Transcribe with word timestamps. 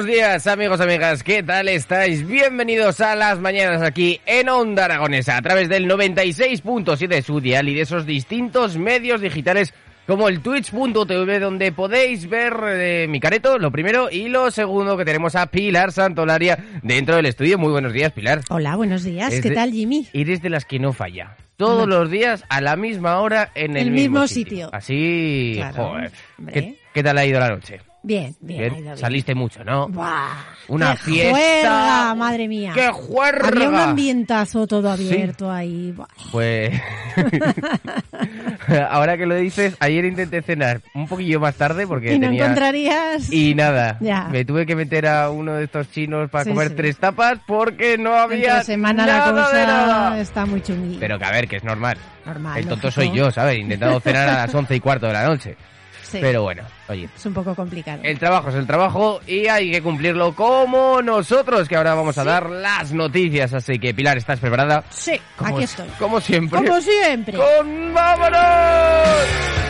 Buenos 0.00 0.14
días 0.16 0.46
amigos, 0.46 0.80
amigas, 0.80 1.22
¿qué 1.22 1.42
tal 1.42 1.68
estáis? 1.68 2.26
Bienvenidos 2.26 3.02
a 3.02 3.14
las 3.14 3.38
mañanas 3.38 3.82
aquí 3.82 4.18
en 4.24 4.48
Onda 4.48 4.86
Aragonesa 4.86 5.36
a 5.36 5.42
través 5.42 5.68
del 5.68 5.86
96.7 5.90 7.06
de 7.06 7.20
su 7.20 7.38
dial 7.38 7.68
y 7.68 7.74
de 7.74 7.82
esos 7.82 8.06
distintos 8.06 8.78
medios 8.78 9.20
digitales 9.20 9.74
como 10.06 10.28
el 10.30 10.40
twitch.tv 10.40 11.38
donde 11.38 11.72
podéis 11.72 12.30
ver 12.30 12.54
eh, 12.68 13.06
mi 13.10 13.20
careto, 13.20 13.58
lo 13.58 13.70
primero, 13.70 14.08
y 14.10 14.28
lo 14.30 14.50
segundo 14.50 14.96
que 14.96 15.04
tenemos 15.04 15.36
a 15.36 15.44
Pilar 15.48 15.92
Santolaria 15.92 16.58
dentro 16.82 17.16
del 17.16 17.26
estudio. 17.26 17.58
Muy 17.58 17.70
buenos 17.70 17.92
días, 17.92 18.10
Pilar. 18.12 18.40
Hola, 18.48 18.76
buenos 18.76 19.04
días. 19.04 19.34
Es 19.34 19.42
¿Qué 19.42 19.50
de- 19.50 19.54
tal, 19.54 19.70
Jimmy? 19.70 20.08
Eres 20.14 20.40
de 20.40 20.48
las 20.48 20.64
que 20.64 20.78
no 20.78 20.94
falla. 20.94 21.36
Todos 21.56 21.86
No. 21.86 21.98
los 21.98 22.10
días 22.10 22.42
a 22.48 22.62
la 22.62 22.74
misma 22.76 23.20
hora 23.20 23.50
en 23.54 23.76
el, 23.76 23.88
El 23.88 23.90
mismo 23.90 24.26
sitio. 24.26 24.70
Así, 24.72 25.52
Claro, 25.56 25.74
joder. 25.90 26.10
hombre. 26.38 26.54
¿Qué, 26.54 26.74
qué 26.94 27.02
tal 27.02 27.18
ha 27.18 27.26
ido 27.26 27.38
la 27.38 27.50
noche? 27.50 27.80
Bien, 28.02 28.34
bien. 28.40 28.74
Bien. 28.82 28.96
Saliste 28.96 29.34
mucho, 29.34 29.62
¿no? 29.62 29.86
Buah, 29.88 30.28
Una 30.68 30.92
qué 30.96 31.02
fiesta. 31.02 31.30
juerga, 31.38 32.14
madre 32.14 32.48
mía. 32.48 32.72
¡Qué 32.74 32.88
juerga! 32.88 33.48
Había 33.48 33.68
un 33.68 33.76
ambientazo 33.76 34.66
todo 34.66 34.90
abierto 34.90 35.50
ahí. 35.52 35.92
Buah. 35.92 36.06
Pues 36.32 36.72
ahora 38.90 39.16
que 39.16 39.26
lo 39.26 39.34
dices, 39.34 39.76
ayer 39.80 40.04
intenté 40.04 40.42
cenar 40.42 40.80
un 40.94 41.06
poquillo 41.08 41.40
más 41.40 41.54
tarde 41.56 41.86
porque 41.86 42.14
Y 42.14 42.18
no 42.18 42.26
tenía 42.28 42.44
encontrarías... 42.44 43.32
y 43.32 43.54
nada, 43.54 43.98
Ya. 44.00 44.28
me 44.30 44.44
tuve 44.44 44.66
que 44.66 44.76
meter 44.76 45.06
a 45.06 45.30
uno 45.30 45.54
de 45.54 45.64
estos 45.64 45.90
chinos 45.90 46.30
para 46.30 46.44
Sí, 46.44 46.50
comer 46.50 46.68
sí. 46.68 46.74
tres 46.76 46.96
tapas 46.98 47.38
porque 47.46 47.98
no 47.98 48.14
había 48.14 48.52
Entre 48.58 48.64
semana 48.64 49.06
nada 49.06 49.32
la 49.32 49.42
cosa 49.44 49.56
de 49.58 49.66
nada. 49.66 50.20
está 50.20 50.46
muy 50.46 50.60
chungui. 50.62 50.96
Pero 50.98 51.18
que 51.18 51.24
a 51.24 51.30
ver, 51.30 51.48
que 51.48 51.56
es 51.56 51.64
normal. 51.64 51.98
Normal, 52.24 52.58
El 52.58 52.66
tonto 52.66 52.86
lógico. 52.88 53.02
soy 53.06 53.16
yo, 53.16 53.30
¿sabes? 53.30 53.58
Intentando 53.58 53.98
cenar 54.00 54.28
a 54.28 54.32
las 54.46 54.54
once 54.54 54.74
y 54.76 54.80
cuarto 54.80 55.06
de 55.06 55.12
la 55.12 55.26
noche. 55.26 55.56
Sí, 56.02 56.18
Pero 56.20 56.42
bueno, 56.42 56.62
oye. 56.88 57.08
es 57.14 57.26
un 57.26 57.32
poco 57.34 57.54
complicado. 57.54 58.00
El 58.02 58.18
trabajo 58.18 58.48
es 58.48 58.54
el 58.56 58.66
trabajo 58.66 59.20
y 59.26 59.46
hay 59.46 59.70
que 59.70 59.80
cumplirlo 59.82 60.34
como 60.34 61.00
nosotros, 61.02 61.68
que 61.68 61.76
ahora 61.76 61.94
vamos 61.94 62.18
a 62.18 62.24
dar 62.24 62.50
las 62.50 62.92
noticias. 62.92 63.52
Así 63.54 63.78
que, 63.78 63.94
Pilar, 63.94 64.18
¿estás 64.18 64.40
preparada? 64.40 64.82
Sí, 64.90 65.20
Como- 65.36 65.54
aquí 65.56 65.64
estoy. 65.64 65.86
Como 65.98 66.20
siempre. 66.20 66.58
Como 66.58 66.80
siempre. 66.80 67.36
¡Con 67.38 67.94
vámonos! 67.94 69.69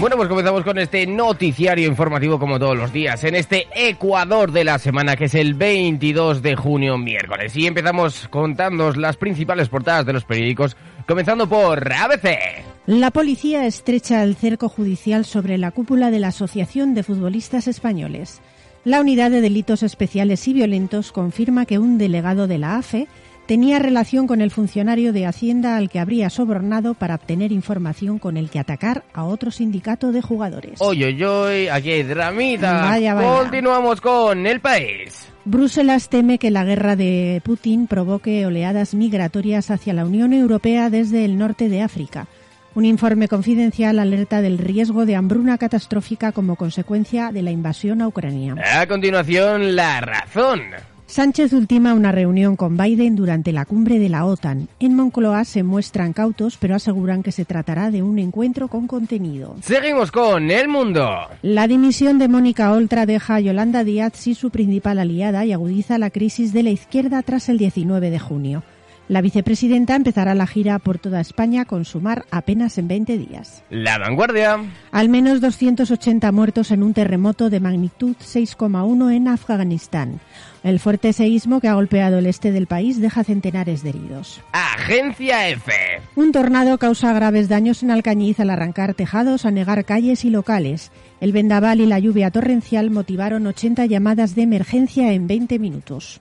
Bueno, 0.00 0.16
pues 0.16 0.30
comenzamos 0.30 0.64
con 0.64 0.78
este 0.78 1.06
noticiario 1.06 1.86
informativo 1.86 2.38
como 2.38 2.58
todos 2.58 2.74
los 2.74 2.90
días, 2.90 3.22
en 3.24 3.34
este 3.34 3.66
Ecuador 3.74 4.50
de 4.50 4.64
la 4.64 4.78
semana 4.78 5.14
que 5.14 5.26
es 5.26 5.34
el 5.34 5.52
22 5.52 6.40
de 6.40 6.56
junio, 6.56 6.96
miércoles. 6.96 7.54
Y 7.54 7.66
empezamos 7.66 8.26
contándoos 8.28 8.96
las 8.96 9.18
principales 9.18 9.68
portadas 9.68 10.06
de 10.06 10.14
los 10.14 10.24
periódicos, 10.24 10.74
comenzando 11.06 11.46
por 11.46 11.92
ABC. 11.92 12.64
La 12.86 13.10
policía 13.10 13.66
estrecha 13.66 14.22
el 14.22 14.36
cerco 14.36 14.70
judicial 14.70 15.26
sobre 15.26 15.58
la 15.58 15.70
cúpula 15.70 16.10
de 16.10 16.20
la 16.20 16.28
Asociación 16.28 16.94
de 16.94 17.02
Futbolistas 17.02 17.68
Españoles. 17.68 18.40
La 18.84 19.02
Unidad 19.02 19.30
de 19.30 19.42
Delitos 19.42 19.82
Especiales 19.82 20.48
y 20.48 20.54
Violentos 20.54 21.12
confirma 21.12 21.66
que 21.66 21.78
un 21.78 21.98
delegado 21.98 22.46
de 22.46 22.56
la 22.56 22.78
AFE 22.78 23.06
tenía 23.50 23.80
relación 23.80 24.28
con 24.28 24.42
el 24.42 24.52
funcionario 24.52 25.12
de 25.12 25.26
Hacienda 25.26 25.76
al 25.76 25.90
que 25.90 25.98
habría 25.98 26.30
sobornado 26.30 26.94
para 26.94 27.16
obtener 27.16 27.50
información 27.50 28.20
con 28.20 28.36
el 28.36 28.48
que 28.48 28.60
atacar 28.60 29.02
a 29.12 29.24
otro 29.24 29.50
sindicato 29.50 30.12
de 30.12 30.22
jugadores. 30.22 30.80
Oye, 30.80 31.06
oye, 31.06 31.26
oye, 31.26 31.68
aquí 31.68 31.90
hay 31.90 32.04
dramita. 32.04 32.80
Vaya, 32.82 33.12
vaya. 33.12 33.42
Continuamos 33.42 34.00
con 34.00 34.46
el 34.46 34.60
país. 34.60 35.26
Bruselas 35.44 36.08
teme 36.08 36.38
que 36.38 36.52
la 36.52 36.62
guerra 36.62 36.94
de 36.94 37.42
Putin 37.44 37.88
provoque 37.88 38.46
oleadas 38.46 38.94
migratorias 38.94 39.72
hacia 39.72 39.94
la 39.94 40.04
Unión 40.04 40.32
Europea 40.32 40.88
desde 40.88 41.24
el 41.24 41.36
norte 41.36 41.68
de 41.68 41.82
África. 41.82 42.28
Un 42.76 42.84
informe 42.84 43.26
confidencial 43.26 43.98
alerta 43.98 44.42
del 44.42 44.58
riesgo 44.58 45.06
de 45.06 45.16
hambruna 45.16 45.58
catastrófica 45.58 46.30
como 46.30 46.54
consecuencia 46.54 47.32
de 47.32 47.42
la 47.42 47.50
invasión 47.50 48.00
a 48.00 48.06
Ucrania. 48.06 48.54
A 48.76 48.86
continuación, 48.86 49.74
la 49.74 50.00
razón. 50.02 50.60
Sánchez 51.10 51.52
ultima 51.54 51.92
una 51.92 52.12
reunión 52.12 52.54
con 52.54 52.76
Biden 52.76 53.16
durante 53.16 53.50
la 53.50 53.64
cumbre 53.64 53.98
de 53.98 54.08
la 54.08 54.24
OTAN. 54.24 54.68
En 54.78 54.94
Moncloa 54.94 55.44
se 55.44 55.64
muestran 55.64 56.12
cautos, 56.12 56.56
pero 56.56 56.76
aseguran 56.76 57.24
que 57.24 57.32
se 57.32 57.44
tratará 57.44 57.90
de 57.90 58.04
un 58.04 58.20
encuentro 58.20 58.68
con 58.68 58.86
contenido. 58.86 59.56
Seguimos 59.60 60.12
con 60.12 60.52
el 60.52 60.68
mundo. 60.68 61.10
La 61.42 61.66
dimisión 61.66 62.20
de 62.20 62.28
Mónica 62.28 62.70
Oltra 62.70 63.06
deja 63.06 63.34
a 63.34 63.40
Yolanda 63.40 63.82
Díaz 63.82 64.12
sin 64.14 64.36
su 64.36 64.50
principal 64.50 65.00
aliada 65.00 65.44
y 65.44 65.52
agudiza 65.52 65.98
la 65.98 66.10
crisis 66.10 66.52
de 66.52 66.62
la 66.62 66.70
izquierda 66.70 67.20
tras 67.22 67.48
el 67.48 67.58
19 67.58 68.08
de 68.08 68.18
junio. 68.20 68.62
La 69.10 69.20
vicepresidenta 69.20 69.96
empezará 69.96 70.36
la 70.36 70.46
gira 70.46 70.78
por 70.78 71.00
toda 71.00 71.20
España 71.20 71.64
con 71.64 71.84
sumar 71.84 72.26
apenas 72.30 72.78
en 72.78 72.86
20 72.86 73.18
días. 73.18 73.64
La 73.68 73.98
vanguardia. 73.98 74.60
Al 74.92 75.08
menos 75.08 75.40
280 75.40 76.30
muertos 76.30 76.70
en 76.70 76.84
un 76.84 76.94
terremoto 76.94 77.50
de 77.50 77.58
magnitud 77.58 78.14
6,1 78.20 79.12
en 79.12 79.26
Afganistán. 79.26 80.20
El 80.62 80.78
fuerte 80.78 81.12
seísmo 81.12 81.60
que 81.60 81.68
ha 81.68 81.74
golpeado 81.74 82.18
el 82.18 82.26
este 82.26 82.52
del 82.52 82.66
país 82.66 83.00
deja 83.00 83.24
centenares 83.24 83.82
de 83.82 83.90
heridos. 83.90 84.40
Agencia 84.52 85.48
F. 85.48 85.72
Un 86.16 86.32
tornado 86.32 86.76
causa 86.78 87.12
graves 87.12 87.48
daños 87.48 87.82
en 87.82 87.90
Alcañiz 87.90 88.40
al 88.40 88.50
arrancar 88.50 88.94
tejados, 88.94 89.46
anegar 89.46 89.84
calles 89.84 90.24
y 90.24 90.30
locales. 90.30 90.92
El 91.20 91.32
vendaval 91.32 91.80
y 91.80 91.86
la 91.86 91.98
lluvia 91.98 92.30
torrencial 92.30 92.90
motivaron 92.90 93.46
80 93.46 93.86
llamadas 93.86 94.34
de 94.34 94.42
emergencia 94.42 95.12
en 95.12 95.26
20 95.26 95.58
minutos. 95.58 96.20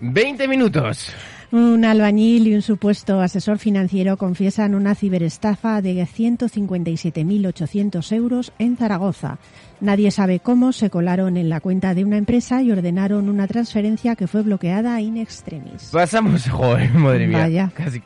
20 0.00 0.48
minutos. 0.48 1.12
Un 1.52 1.84
albañil 1.84 2.46
y 2.46 2.54
un 2.54 2.62
supuesto 2.62 3.20
asesor 3.20 3.58
financiero 3.58 4.16
confiesan 4.16 4.76
una 4.76 4.94
ciberestafa 4.94 5.82
de 5.82 6.06
157.800 6.06 8.12
euros 8.12 8.52
en 8.60 8.76
Zaragoza. 8.76 9.38
Nadie 9.80 10.12
sabe 10.12 10.38
cómo 10.38 10.72
se 10.72 10.90
colaron 10.90 11.36
en 11.36 11.48
la 11.48 11.58
cuenta 11.60 11.92
de 11.94 12.04
una 12.04 12.18
empresa 12.18 12.62
y 12.62 12.70
ordenaron 12.70 13.28
una 13.28 13.48
transferencia 13.48 14.14
que 14.14 14.28
fue 14.28 14.42
bloqueada 14.42 15.00
in 15.00 15.16
extremis. 15.16 15.90
Pasamos, 15.92 16.48
joder, 16.50 16.94
madre 16.94 17.26
mía. 17.26 17.38
Vaya. 17.38 17.72
Casi 17.74 18.00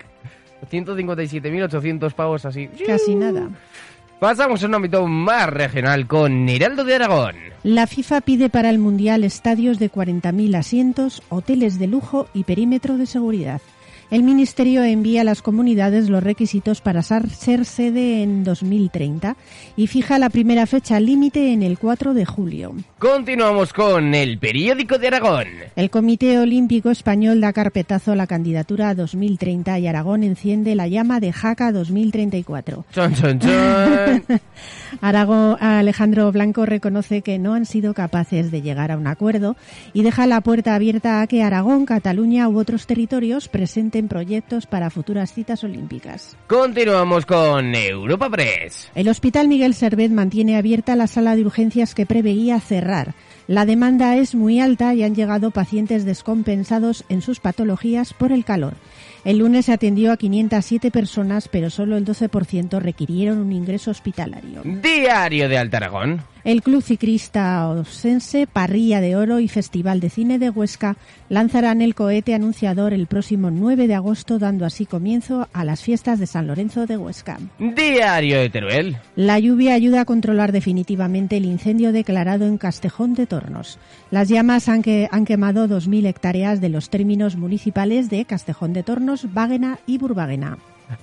157.800 0.71 2.15
pavos 2.15 2.47
así. 2.47 2.71
Casi 2.87 3.15
nada. 3.15 3.51
Pasamos 4.25 4.63
a 4.63 4.67
un 4.69 4.75
ámbito 4.75 5.07
más 5.07 5.51
regional 5.51 6.07
con 6.07 6.49
Heraldo 6.49 6.83
de 6.83 6.95
Aragón. 6.95 7.37
La 7.63 7.87
FIFA 7.87 8.23
pide 8.23 8.49
para 8.49 8.71
el 8.71 8.79
Mundial 8.79 9.23
estadios 9.23 9.79
de 9.79 9.93
40.000 9.93 10.57
asientos, 10.57 11.23
hoteles 11.29 11.79
de 11.79 11.89
lujo 11.89 12.27
y 12.33 12.45
perímetro 12.45 12.97
de 12.97 13.05
seguridad. 13.05 13.61
El 14.15 14.23
Ministerio 14.23 14.85
envía 14.85 15.23
a 15.23 15.25
las 15.25 15.43
comunidades 15.43 16.09
los 16.09 16.23
requisitos 16.23 16.81
para 16.81 17.03
ser 17.03 17.65
sede 17.65 18.23
en 18.23 18.45
2030 18.45 19.37
y 19.75 19.89
fija 19.89 20.21
la 20.21 20.31
primera 20.31 20.67
fecha 20.67 21.01
límite 21.01 21.53
en 21.53 21.65
el 21.65 21.81
4 21.81 22.15
de 22.15 22.25
julio. 22.25 22.77
Continuamos 23.01 23.73
con 23.73 24.15
el 24.15 24.39
periódico 24.39 24.99
de 24.99 25.09
Aragón. 25.09 25.49
El 25.75 25.91
Comité 25.91 26.39
Olímpico 26.39 26.93
Español 26.93 27.41
da 27.41 27.53
carpetazo 27.53 28.13
a 28.13 28.15
la 28.15 28.29
candidatura 28.29 28.91
a 28.91 28.95
2030 28.95 29.81
y 29.81 29.89
Aragón 29.89 30.23
enciende 30.23 30.77
la 30.77 30.87
llama 30.87 31.19
de 31.19 31.33
Jaca 31.33 31.73
2034. 31.73 32.85
Chon, 32.93 33.15
chon, 33.17 33.41
chon. 33.41 34.25
Arago, 35.01 35.57
Alejandro 35.59 36.31
Blanco 36.31 36.67
reconoce 36.67 37.23
que 37.23 37.41
no 37.41 37.55
han 37.55 37.67
sido 37.67 37.95
capaces 37.95 38.53
de 38.53 38.63
llegar 38.63 38.93
a 38.93 38.97
un 38.97 39.09
acuerdo 39.09 39.57
y 39.93 40.05
deja 40.05 40.29
la 40.29 40.41
puerta 40.41 40.77
abierta 40.77 41.21
a 41.21 41.27
que 41.27 41.43
Aragón, 41.43 41.85
Cataluña 41.85 42.49
u 42.49 42.61
otros 42.61 42.87
territorios 42.87 43.49
presenten 43.49 44.04
proyectos 44.09 44.67
para 44.67 44.91
futuras 44.91 45.33
citas 45.33 45.65
olímpicas. 45.65 46.37
Continuamos 46.47 47.27
con 47.27 47.75
Europa 47.75 48.31
Press. 48.31 48.91
El 48.95 49.09
Hospital 49.09 49.49
Miguel 49.49 49.75
Servet 49.75 50.11
mantiene 50.11 50.57
abierta 50.57 50.97
la 50.97 51.07
sala 51.07 51.37
de 51.37 51.45
urgencias 51.45 51.95
que 51.95 52.07
preveía 52.07 52.61
cerrar. 52.61 53.15
La 53.47 53.67
demanda 53.67 54.17
es 54.17 54.35
muy 54.35 54.61
alta 54.61 54.95
y 54.95 55.03
han 55.03 55.15
llegado 55.15 55.51
pacientes 55.51 56.05
descompensados 56.05 57.05
en 57.09 57.21
sus 57.21 57.41
patologías 57.41 58.15
por 58.15 58.33
el 58.33 58.45
calor. 58.45 58.75
El 59.25 59.39
lunes 59.39 59.67
se 59.67 59.73
atendió 59.73 60.13
a 60.13 60.17
507 60.17 60.91
personas, 60.91 61.49
pero 61.49 61.71
solo 61.71 61.97
el 61.97 62.05
12% 62.05 62.81
requirieron 62.81 63.39
un 63.39 63.53
ingreso 63.53 63.91
hospitalario. 63.91 64.63
Diario 64.65 65.49
de 65.49 65.59
Alta 65.59 65.79
Aragón. 65.79 66.34
El 66.45 66.63
Club 66.63 66.83
Ciclista 66.83 67.67
Osense, 67.71 68.47
Parrilla 68.47 69.01
de 69.01 69.17
Oro 69.17 69.41
y 69.41 69.49
Festival 69.49 70.01
de 70.01 70.11
Cine 70.11 70.39
de 70.39 70.51
Huesca 70.51 70.99
lanzarán 71.31 71.81
el 71.81 71.95
cohete 71.95 72.35
anunciador 72.35 72.93
el 72.93 73.07
próximo 73.07 73.51
9 73.51 73.89
de 73.89 73.95
agosto, 73.95 74.39
dando 74.39 74.67
así 74.67 74.85
comienzo 74.85 75.49
a 75.55 75.65
las 75.65 75.81
fiestas 75.81 76.19
de 76.19 76.27
San 76.27 76.47
Lorenzo 76.47 76.85
de 76.85 76.99
Huesca. 76.99 77.39
Diario 77.59 78.41
de 78.41 78.51
Teruel. 78.51 78.99
La 79.17 79.39
lluvia 79.39 79.73
ayuda 79.73 80.03
a 80.03 80.05
controlar 80.05 80.53
definitivamente 80.53 81.39
el 81.39 81.47
incendio 81.47 81.93
declarado 81.93 82.45
en 82.45 82.59
Castejón 82.59 83.15
de 83.15 83.27
Tornos. 83.27 83.79
Las 84.11 84.29
llamas 84.29 84.69
han, 84.69 84.83
que, 84.83 85.09
han 85.11 85.25
quemado 85.25 85.67
2.000 85.67 86.07
hectáreas 86.07 86.61
de 86.61 86.69
los 86.69 86.91
términos 86.91 87.37
municipales 87.37 88.11
de 88.11 88.27
Castejón 88.27 88.75
de 88.75 88.83
Tornos, 88.83 89.33
Váguena 89.33 89.79
y 89.87 89.97
Burbáguena. 89.97 90.59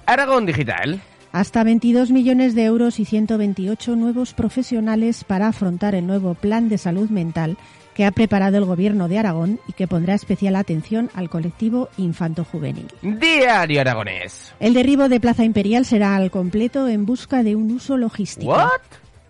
Aragón 0.05 0.45
Digital. 0.45 1.01
Hasta 1.31 1.63
22 1.63 2.11
millones 2.11 2.55
de 2.55 2.65
euros 2.65 2.99
y 2.99 3.05
128 3.05 3.95
nuevos 3.95 4.33
profesionales 4.33 5.23
para 5.23 5.47
afrontar 5.47 5.95
el 5.95 6.05
nuevo 6.05 6.33
plan 6.33 6.67
de 6.67 6.77
salud 6.77 7.09
mental 7.09 7.57
que 7.93 8.05
ha 8.05 8.11
preparado 8.11 8.57
el 8.57 8.65
Gobierno 8.65 9.07
de 9.07 9.17
Aragón 9.17 9.59
y 9.67 9.73
que 9.73 9.87
pondrá 9.87 10.13
especial 10.13 10.57
atención 10.57 11.09
al 11.13 11.29
colectivo 11.29 11.89
infanto-juvenil. 11.97 12.87
Diario 13.01 13.81
Aragonés. 13.81 14.53
El 14.59 14.73
derribo 14.73 15.07
de 15.07 15.19
Plaza 15.19 15.45
Imperial 15.45 15.85
será 15.85 16.15
al 16.15 16.31
completo 16.31 16.87
en 16.89 17.05
busca 17.05 17.43
de 17.43 17.55
un 17.55 17.71
uso 17.71 17.95
logístico. 17.95 18.51
¿What? 18.51 18.81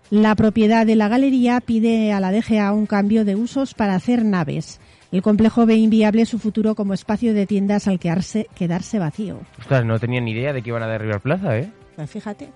La 0.09 0.35
propiedad 0.35 0.85
de 0.85 0.95
la 0.95 1.07
galería 1.07 1.61
pide 1.61 2.11
a 2.11 2.19
la 2.19 2.31
DGA 2.31 2.73
un 2.73 2.85
cambio 2.85 3.25
de 3.25 3.35
usos 3.35 3.73
para 3.73 3.95
hacer 3.95 4.25
naves. 4.25 4.81
El 5.11 5.21
complejo 5.21 5.65
ve 5.65 5.75
inviable 5.75 6.25
su 6.25 6.39
futuro 6.39 6.73
como 6.75 6.93
espacio 6.93 7.33
de 7.33 7.45
tiendas 7.45 7.87
al 7.87 7.99
quedarse, 7.99 8.47
quedarse 8.55 8.99
vacío. 8.99 9.39
Ostras, 9.59 9.85
no 9.85 9.99
tenía 9.99 10.19
ni 10.19 10.31
idea 10.31 10.51
de 10.51 10.61
que 10.61 10.69
iban 10.69 10.83
a 10.83 10.87
derribar 10.87 11.21
plaza, 11.21 11.57
¿eh? 11.57 11.71
Pues 11.95 12.09
fíjate. 12.09 12.49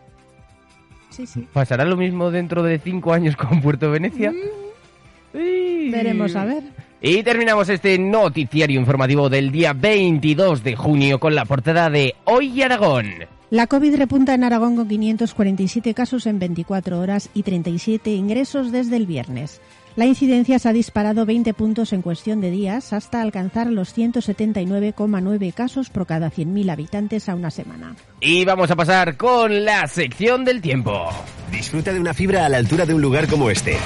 Sí, 1.10 1.26
sí. 1.26 1.48
¿Pasará 1.54 1.86
lo 1.86 1.96
mismo 1.96 2.32
dentro 2.32 2.64
de 2.64 2.80
cinco 2.80 3.14
años 3.14 3.36
con 3.36 3.62
Puerto 3.62 3.92
Venecia? 3.92 4.34
Sí. 5.34 5.90
Veremos 5.92 6.36
a 6.36 6.46
ver. 6.46 6.64
Y 7.02 7.24
terminamos 7.24 7.70
este 7.70 8.00
noticiario 8.00 8.80
informativo 8.80 9.30
del 9.30 9.52
día 9.52 9.74
22 9.74 10.64
de 10.64 10.76
junio 10.76 11.20
con 11.20 11.36
la 11.36 11.46
portada 11.46 11.90
de 11.90 12.16
Hoy 12.24 12.62
Aragón. 12.62 13.14
La 13.52 13.68
COVID 13.68 13.96
repunta 13.96 14.34
en 14.34 14.44
Aragón 14.44 14.76
con 14.76 14.88
547 14.88 15.94
casos 15.94 16.26
en 16.26 16.40
24 16.40 17.00
horas 17.00 17.30
y 17.34 17.44
37 17.44 18.10
ingresos 18.12 18.72
desde 18.72 18.96
el 18.96 19.06
viernes. 19.06 19.62
La 19.96 20.06
incidencia 20.06 20.60
se 20.60 20.68
ha 20.68 20.74
disparado 20.74 21.26
20 21.26 21.54
puntos 21.54 21.94
en 21.94 22.02
cuestión 22.02 22.42
de 22.42 22.52
días 22.52 22.92
hasta 22.92 23.22
alcanzar 23.22 23.68
los 23.68 23.98
179,9 23.98 25.54
casos 25.54 25.90
por 25.90 26.06
cada 26.06 26.30
100.000 26.30 26.70
habitantes 26.70 27.30
a 27.30 27.36
una 27.36 27.50
semana. 27.50 27.96
Y 28.20 28.44
vamos 28.44 28.70
a 28.72 28.76
pasar 28.76 29.16
con 29.16 29.64
la 29.64 29.88
sección 29.88 30.44
del 30.44 30.62
tiempo. 30.62 31.08
Disfruta 31.50 31.94
de 31.94 32.02
una 32.02 32.14
fibra 32.14 32.46
a 32.46 32.50
la 32.50 32.58
altura 32.58 32.86
de 32.86 32.94
un 32.94 33.02
lugar 33.02 33.28
como 33.28 33.50
este. 33.50 33.78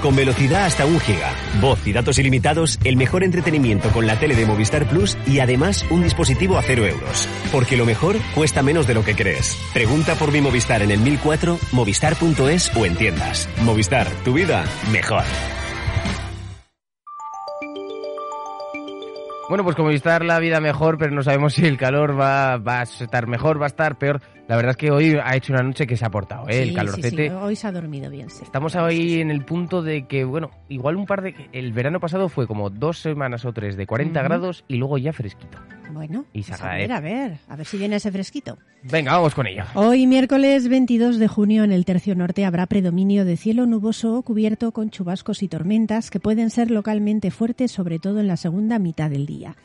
Con 0.00 0.16
velocidad 0.16 0.64
hasta 0.64 0.86
un 0.86 1.00
giga, 1.00 1.34
voz 1.60 1.86
y 1.86 1.92
datos 1.92 2.18
ilimitados, 2.18 2.78
el 2.84 2.96
mejor 2.96 3.22
entretenimiento 3.22 3.90
con 3.90 4.06
la 4.06 4.18
tele 4.18 4.36
de 4.36 4.46
Movistar 4.46 4.88
Plus 4.88 5.18
y 5.26 5.40
además 5.40 5.84
un 5.90 6.02
dispositivo 6.02 6.56
a 6.56 6.62
cero 6.62 6.86
euros. 6.86 7.28
Porque 7.52 7.76
lo 7.76 7.84
mejor 7.84 8.16
cuesta 8.34 8.62
menos 8.62 8.86
de 8.86 8.94
lo 8.94 9.04
que 9.04 9.14
crees. 9.14 9.58
Pregunta 9.74 10.14
por 10.14 10.32
mi 10.32 10.40
Movistar 10.40 10.80
en 10.80 10.92
el 10.92 11.00
1004, 11.00 11.58
movistar.es 11.72 12.74
o 12.74 12.86
en 12.86 12.96
tiendas. 12.96 13.50
Movistar, 13.64 14.06
tu 14.24 14.32
vida 14.32 14.64
mejor. 14.90 15.24
Bueno, 19.48 19.64
pues 19.64 19.76
como 19.76 19.88
estar 19.90 20.22
la 20.26 20.38
vida 20.40 20.60
mejor, 20.60 20.98
pero 20.98 21.10
no 21.10 21.22
sabemos 21.22 21.54
si 21.54 21.64
el 21.64 21.78
calor 21.78 22.18
va, 22.20 22.58
va 22.58 22.80
a 22.80 22.82
estar 22.82 23.26
mejor, 23.26 23.58
va 23.58 23.64
a 23.64 23.68
estar 23.68 23.96
peor. 23.96 24.20
La 24.46 24.56
verdad 24.56 24.72
es 24.72 24.76
que 24.76 24.90
hoy 24.90 25.16
ha 25.22 25.34
hecho 25.36 25.54
una 25.54 25.62
noche 25.62 25.86
que 25.86 25.96
se 25.96 26.04
ha 26.04 26.08
aportado, 26.08 26.46
¿eh? 26.50 26.62
el 26.62 26.74
calorcete. 26.74 27.10
sí, 27.10 27.16
sí, 27.16 27.28
Hoy 27.28 27.56
se 27.56 27.66
ha 27.66 27.72
dormido 27.72 28.10
bien, 28.10 28.28
sí. 28.28 28.44
Estamos 28.44 28.76
hoy 28.76 29.22
en 29.22 29.30
el 29.30 29.46
punto 29.46 29.80
de 29.82 30.06
que, 30.06 30.24
bueno, 30.24 30.50
igual 30.68 30.96
un 30.96 31.06
par 31.06 31.22
de... 31.22 31.34
El 31.52 31.72
verano 31.72 31.98
pasado 31.98 32.28
fue 32.28 32.46
como 32.46 32.68
dos 32.68 32.98
semanas 32.98 33.46
o 33.46 33.52
tres 33.54 33.78
de 33.78 33.86
40 33.86 34.20
Ujú. 34.20 34.28
grados 34.28 34.64
y 34.68 34.76
luego 34.76 34.98
ya 34.98 35.14
fresquito. 35.14 35.58
Bueno, 35.98 36.26
Y 36.32 36.44
pues 36.44 36.62
a 36.62 36.74
ver, 36.76 36.92
a 36.92 37.00
ver, 37.00 37.38
a 37.48 37.56
ver 37.56 37.66
si 37.66 37.76
viene 37.76 37.96
ese 37.96 38.12
fresquito. 38.12 38.56
Venga, 38.84 39.14
vamos 39.14 39.34
con 39.34 39.48
ello. 39.48 39.64
Hoy, 39.74 40.06
miércoles 40.06 40.68
22 40.68 41.18
de 41.18 41.26
junio, 41.26 41.64
en 41.64 41.72
el 41.72 41.84
tercio 41.84 42.14
norte 42.14 42.44
habrá 42.44 42.66
predominio 42.66 43.24
de 43.24 43.36
cielo 43.36 43.66
nuboso 43.66 44.14
o 44.14 44.22
cubierto 44.22 44.70
con 44.70 44.90
chubascos 44.90 45.42
y 45.42 45.48
tormentas 45.48 46.12
que 46.12 46.20
pueden 46.20 46.50
ser 46.50 46.70
localmente 46.70 47.32
fuertes, 47.32 47.72
sobre 47.72 47.98
todo 47.98 48.20
en 48.20 48.28
la 48.28 48.36
segunda 48.36 48.78
mitad 48.78 49.10
del 49.10 49.26
día. 49.26 49.56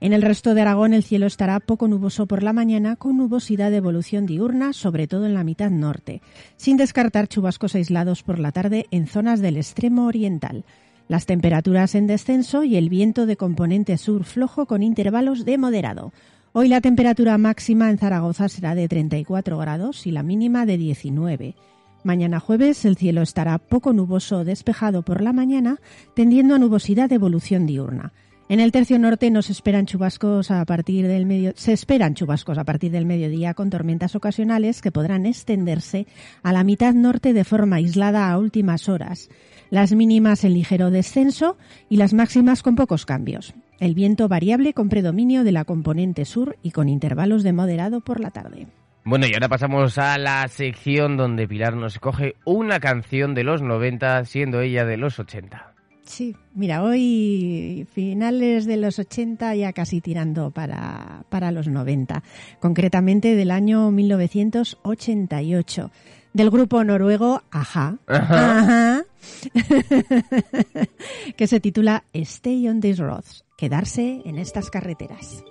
En 0.00 0.12
el 0.12 0.22
resto 0.22 0.54
de 0.54 0.60
Aragón 0.60 0.94
el 0.94 1.02
cielo 1.02 1.26
estará 1.26 1.58
poco 1.58 1.88
nuboso 1.88 2.26
por 2.26 2.44
la 2.44 2.52
mañana 2.52 2.94
con 2.94 3.16
nubosidad 3.16 3.72
de 3.72 3.78
evolución 3.78 4.26
diurna, 4.26 4.72
sobre 4.72 5.08
todo 5.08 5.26
en 5.26 5.34
la 5.34 5.42
mitad 5.42 5.72
norte, 5.72 6.22
sin 6.56 6.76
descartar 6.76 7.26
chubascos 7.26 7.74
aislados 7.74 8.22
por 8.22 8.38
la 8.38 8.52
tarde 8.52 8.86
en 8.92 9.08
zonas 9.08 9.40
del 9.40 9.56
extremo 9.56 10.06
oriental. 10.06 10.64
Las 11.10 11.26
temperaturas 11.26 11.96
en 11.96 12.06
descenso 12.06 12.62
y 12.62 12.76
el 12.76 12.88
viento 12.88 13.26
de 13.26 13.36
componente 13.36 13.98
sur 13.98 14.22
flojo 14.22 14.66
con 14.66 14.80
intervalos 14.84 15.44
de 15.44 15.58
moderado. 15.58 16.12
Hoy 16.52 16.68
la 16.68 16.80
temperatura 16.80 17.36
máxima 17.36 17.90
en 17.90 17.98
Zaragoza 17.98 18.48
será 18.48 18.76
de 18.76 18.86
34 18.86 19.58
grados 19.58 20.06
y 20.06 20.12
la 20.12 20.22
mínima 20.22 20.66
de 20.66 20.78
19. 20.78 21.56
Mañana 22.04 22.38
jueves 22.38 22.84
el 22.84 22.96
cielo 22.96 23.22
estará 23.22 23.58
poco 23.58 23.92
nuboso 23.92 24.36
o 24.36 24.44
despejado 24.44 25.02
por 25.02 25.20
la 25.20 25.32
mañana, 25.32 25.80
tendiendo 26.14 26.54
a 26.54 26.60
nubosidad 26.60 27.08
de 27.08 27.16
evolución 27.16 27.66
diurna. 27.66 28.12
En 28.48 28.60
el 28.60 28.70
tercio 28.70 28.96
norte 28.98 29.32
nos 29.32 29.50
esperan 29.50 29.86
chubascos 29.86 30.52
a 30.52 30.64
partir 30.64 31.08
del 31.08 31.26
medio, 31.26 31.52
se 31.56 31.72
esperan 31.72 32.14
chubascos 32.14 32.58
a 32.58 32.64
partir 32.64 32.92
del 32.92 33.04
mediodía 33.04 33.54
con 33.54 33.70
tormentas 33.70 34.14
ocasionales 34.14 34.80
que 34.80 34.92
podrán 34.92 35.26
extenderse 35.26 36.06
a 36.44 36.52
la 36.52 36.62
mitad 36.62 36.94
norte 36.94 37.32
de 37.32 37.44
forma 37.44 37.76
aislada 37.76 38.30
a 38.30 38.38
últimas 38.38 38.88
horas. 38.88 39.28
Las 39.70 39.92
mínimas 39.92 40.44
en 40.44 40.54
ligero 40.54 40.90
descenso 40.90 41.56
y 41.88 41.96
las 41.96 42.12
máximas 42.12 42.62
con 42.62 42.74
pocos 42.74 43.06
cambios. 43.06 43.54
El 43.78 43.94
viento 43.94 44.26
variable 44.26 44.74
con 44.74 44.88
predominio 44.88 45.44
de 45.44 45.52
la 45.52 45.64
componente 45.64 46.24
sur 46.24 46.56
y 46.62 46.72
con 46.72 46.88
intervalos 46.88 47.44
de 47.44 47.52
moderado 47.52 48.00
por 48.00 48.18
la 48.18 48.30
tarde. 48.30 48.66
Bueno, 49.04 49.26
y 49.26 49.32
ahora 49.32 49.48
pasamos 49.48 49.96
a 49.96 50.18
la 50.18 50.46
sección 50.48 51.16
donde 51.16 51.48
Pilar 51.48 51.76
nos 51.76 52.00
coge 52.00 52.34
una 52.44 52.80
canción 52.80 53.34
de 53.34 53.44
los 53.44 53.62
90, 53.62 54.24
siendo 54.24 54.60
ella 54.60 54.84
de 54.84 54.96
los 54.96 55.18
80. 55.18 55.74
Sí, 56.02 56.34
mira, 56.54 56.82
hoy 56.82 57.86
finales 57.92 58.66
de 58.66 58.76
los 58.76 58.98
80 58.98 59.54
ya 59.54 59.72
casi 59.72 60.00
tirando 60.00 60.50
para, 60.50 61.24
para 61.28 61.52
los 61.52 61.68
90, 61.68 62.24
concretamente 62.58 63.36
del 63.36 63.52
año 63.52 63.92
1988, 63.92 65.92
del 66.32 66.50
grupo 66.50 66.84
noruego 66.84 67.42
Aja, 67.50 67.96
Ajá, 68.06 69.04
que 71.36 71.46
se 71.46 71.60
titula 71.60 72.04
Stay 72.12 72.68
on 72.68 72.80
these 72.80 73.02
roads, 73.02 73.44
quedarse 73.56 74.22
en 74.24 74.38
estas 74.38 74.70
carreteras. 74.70 75.44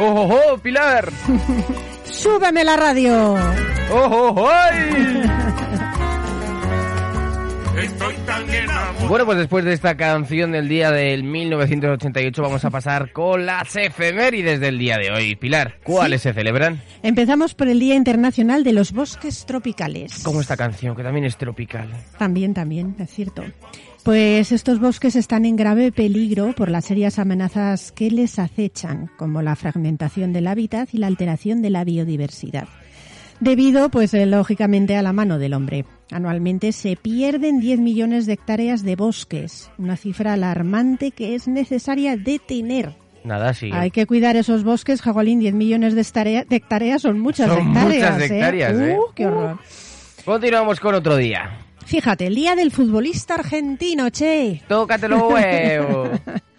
¡Oh, 0.00 0.06
oh, 0.06 0.40
oh, 0.52 0.58
Pilar! 0.58 1.08
¡Súbeme 2.04 2.64
la 2.64 2.76
radio! 2.76 3.34
¡Oh, 3.34 3.94
oh, 3.94 4.34
oh! 4.36 4.48
ay! 4.50 5.22
Estoy 7.80 8.14
tan. 8.26 8.44
Bueno, 9.08 9.26
pues 9.26 9.38
después 9.38 9.64
de 9.64 9.72
esta 9.72 9.96
canción 9.96 10.52
del 10.52 10.68
día 10.68 10.90
del 10.90 11.24
1988 11.24 12.42
vamos 12.42 12.64
a 12.64 12.70
pasar 12.70 13.12
con 13.12 13.44
las 13.44 13.76
efemérides 13.76 14.60
del 14.60 14.78
día 14.78 14.96
de 14.96 15.10
hoy. 15.10 15.36
Pilar, 15.36 15.78
¿cuáles 15.84 16.22
se 16.22 16.32
celebran? 16.32 16.80
Empezamos 17.02 17.54
por 17.54 17.68
el 17.68 17.78
Día 17.78 17.94
Internacional 17.94 18.64
de 18.64 18.72
los 18.72 18.92
Bosques 18.92 19.44
Tropicales. 19.44 20.22
Como 20.22 20.40
esta 20.40 20.56
canción, 20.56 20.96
que 20.96 21.02
también 21.02 21.26
es 21.26 21.36
tropical. 21.36 21.88
También, 22.18 22.54
también, 22.54 22.96
es 22.98 23.10
cierto. 23.10 23.44
Pues 24.04 24.52
estos 24.52 24.80
bosques 24.80 25.16
están 25.16 25.46
en 25.46 25.56
grave 25.56 25.90
peligro 25.90 26.52
por 26.52 26.70
las 26.70 26.84
serias 26.84 27.18
amenazas 27.18 27.90
que 27.90 28.10
les 28.10 28.38
acechan, 28.38 29.10
como 29.16 29.40
la 29.40 29.56
fragmentación 29.56 30.34
del 30.34 30.46
hábitat 30.46 30.90
y 30.92 30.98
la 30.98 31.06
alteración 31.06 31.62
de 31.62 31.70
la 31.70 31.84
biodiversidad. 31.84 32.68
Debido, 33.40 33.88
pues, 33.88 34.12
eh, 34.12 34.26
lógicamente, 34.26 34.94
a 34.96 35.02
la 35.02 35.14
mano 35.14 35.38
del 35.38 35.54
hombre. 35.54 35.86
Anualmente 36.10 36.72
se 36.72 36.96
pierden 36.96 37.60
10 37.60 37.80
millones 37.80 38.26
de 38.26 38.34
hectáreas 38.34 38.82
de 38.82 38.94
bosques, 38.94 39.70
una 39.78 39.96
cifra 39.96 40.34
alarmante 40.34 41.10
que 41.10 41.34
es 41.34 41.48
necesaria 41.48 42.18
detener. 42.18 42.94
Nada, 43.24 43.54
sí. 43.54 43.70
Hay 43.72 43.90
que 43.90 44.06
cuidar 44.06 44.36
esos 44.36 44.64
bosques, 44.64 45.00
Jagualín, 45.00 45.40
10 45.40 45.54
millones 45.54 45.94
de, 45.94 46.46
hectáreas 46.50 47.00
son 47.00 47.20
muchas 47.20 47.48
Son 47.48 47.68
hectáreas. 47.68 48.12
muchas 48.12 48.30
hectáreas, 48.30 48.80
¿eh? 48.80 48.98
Uh, 48.98 49.14
qué 49.14 49.26
horror. 49.26 49.58
Continuamos 50.26 50.78
con 50.78 50.94
otro 50.94 51.16
día. 51.16 51.63
Fíjate, 51.86 52.26
el 52.26 52.34
día 52.34 52.56
del 52.56 52.70
futbolista 52.70 53.34
argentino, 53.34 54.10
che. 54.10 54.62
Tócatelo 54.68 55.28
huevo. 55.28 56.10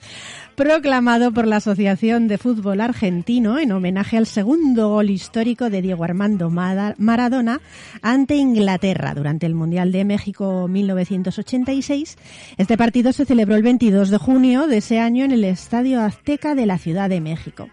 proclamado 0.55 1.33
por 1.33 1.47
la 1.47 1.57
Asociación 1.57 2.29
de 2.29 2.37
Fútbol 2.37 2.79
Argentino 2.79 3.59
en 3.59 3.73
homenaje 3.73 4.15
al 4.17 4.25
segundo 4.25 4.89
gol 4.89 5.09
histórico 5.09 5.69
de 5.69 5.81
Diego 5.81 6.05
Armando 6.05 6.49
Maradona 6.49 7.59
ante 8.01 8.35
Inglaterra 8.35 9.13
durante 9.13 9.45
el 9.45 9.53
Mundial 9.53 9.91
de 9.91 10.05
México 10.05 10.67
1986. 10.69 12.17
Este 12.57 12.77
partido 12.77 13.11
se 13.11 13.25
celebró 13.25 13.55
el 13.55 13.63
22 13.63 14.09
de 14.09 14.17
junio 14.17 14.67
de 14.67 14.77
ese 14.77 14.99
año 14.99 15.25
en 15.25 15.31
el 15.31 15.43
Estadio 15.43 16.01
Azteca 16.01 16.55
de 16.55 16.65
la 16.65 16.77
Ciudad 16.77 17.09
de 17.09 17.19
México. 17.19 17.67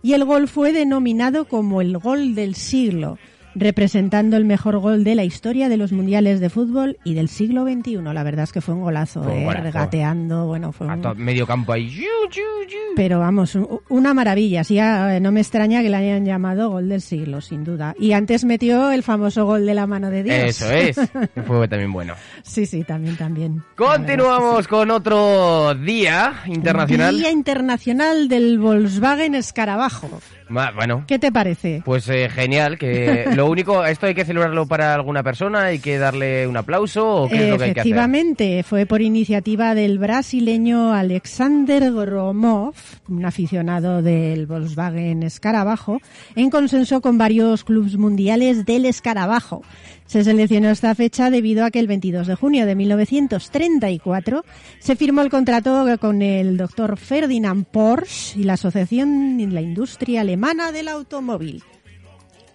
Y 0.00 0.12
el 0.12 0.24
gol 0.24 0.46
fue 0.46 0.72
denominado 0.72 1.46
como 1.46 1.80
el 1.80 1.98
gol 1.98 2.36
del 2.36 2.54
siglo, 2.54 3.18
representando 3.58 4.36
el 4.36 4.44
mejor 4.44 4.78
gol 4.78 5.04
de 5.04 5.14
la 5.14 5.24
historia 5.24 5.68
de 5.68 5.76
los 5.76 5.92
mundiales 5.92 6.40
de 6.40 6.48
fútbol 6.50 6.98
y 7.04 7.14
del 7.14 7.28
siglo 7.28 7.64
XXI. 7.64 7.96
La 8.12 8.22
verdad 8.22 8.44
es 8.44 8.52
que 8.52 8.60
fue 8.60 8.74
un 8.74 8.82
golazo, 8.82 9.22
Fue 9.22 9.32
un 9.32 9.38
¿eh? 9.40 9.44
golazo. 9.44 9.62
regateando, 9.64 10.46
bueno, 10.46 10.72
fue 10.72 10.86
un... 10.86 11.02
medio 11.16 11.46
campo 11.46 11.72
ahí. 11.72 11.88
Yu, 11.88 12.02
yu, 12.30 12.42
yu. 12.68 12.78
Pero 12.96 13.18
vamos, 13.20 13.56
una 13.88 14.14
maravilla. 14.14 14.64
Sí, 14.64 14.78
eh, 14.78 15.18
no 15.20 15.32
me 15.32 15.40
extraña 15.40 15.82
que 15.82 15.90
le 15.90 15.96
hayan 15.96 16.24
llamado 16.24 16.70
gol 16.70 16.88
del 16.88 17.00
siglo, 17.00 17.40
sin 17.40 17.64
duda. 17.64 17.94
Y 17.98 18.12
antes 18.12 18.44
metió 18.44 18.90
el 18.90 19.02
famoso 19.02 19.44
gol 19.44 19.66
de 19.66 19.74
la 19.74 19.86
mano 19.86 20.10
de 20.10 20.22
Dios. 20.22 20.36
Eso 20.36 20.70
es. 20.70 20.96
Fue 21.46 21.68
también 21.68 21.92
bueno. 21.92 22.14
Sí, 22.42 22.66
sí, 22.66 22.84
también, 22.84 23.16
también. 23.16 23.62
Continuamos 23.76 24.68
con 24.68 24.90
otro 24.90 25.74
día 25.74 26.42
internacional. 26.46 27.18
Día 27.18 27.30
Internacional 27.30 28.28
del 28.28 28.58
Volkswagen 28.58 29.34
Escarabajo. 29.34 30.08
Ma- 30.48 30.70
Bueno, 30.72 31.04
¿Qué 31.06 31.18
te 31.18 31.30
parece? 31.32 31.82
pues 31.84 32.08
eh, 32.08 32.28
genial. 32.28 32.78
Que 32.78 33.26
lo 33.34 33.48
único, 33.48 33.84
esto 33.84 34.06
hay 34.06 34.14
que 34.14 34.24
celebrarlo 34.24 34.66
para 34.66 34.94
alguna 34.94 35.22
persona, 35.22 35.64
hay 35.64 35.78
que 35.78 35.98
darle 35.98 36.46
un 36.46 36.56
aplauso 36.56 37.22
o 37.24 37.28
qué 37.28 37.44
es 37.44 37.50
lo 37.50 37.58
que 37.58 37.64
hay 37.64 37.74
que 37.74 37.80
hacer. 37.80 37.92
Efectivamente, 37.92 38.62
fue 38.62 38.86
por 38.86 39.02
iniciativa 39.02 39.74
del 39.74 39.98
brasileño 39.98 40.92
Alexander 40.94 41.92
Gromov, 41.92 42.74
un 43.08 43.24
aficionado 43.24 44.02
del 44.02 44.46
Volkswagen 44.46 45.22
Escarabajo, 45.22 46.00
en 46.36 46.50
consenso 46.50 47.00
con 47.00 47.18
varios 47.18 47.64
clubes 47.64 47.96
mundiales 47.96 48.64
del 48.64 48.86
Escarabajo. 48.86 49.62
Se 50.08 50.24
seleccionó 50.24 50.70
esta 50.70 50.94
fecha 50.94 51.28
debido 51.28 51.66
a 51.66 51.70
que 51.70 51.80
el 51.80 51.86
22 51.86 52.26
de 52.26 52.34
junio 52.34 52.64
de 52.64 52.74
1934 52.74 54.42
se 54.78 54.96
firmó 54.96 55.20
el 55.20 55.28
contrato 55.28 55.84
con 56.00 56.22
el 56.22 56.56
doctor 56.56 56.96
Ferdinand 56.96 57.66
Porsche 57.66 58.40
y 58.40 58.44
la 58.44 58.54
Asociación 58.54 59.36
de 59.36 59.48
la 59.48 59.60
Industria 59.60 60.22
Alemana 60.22 60.72
del 60.72 60.88
Automóvil. 60.88 61.62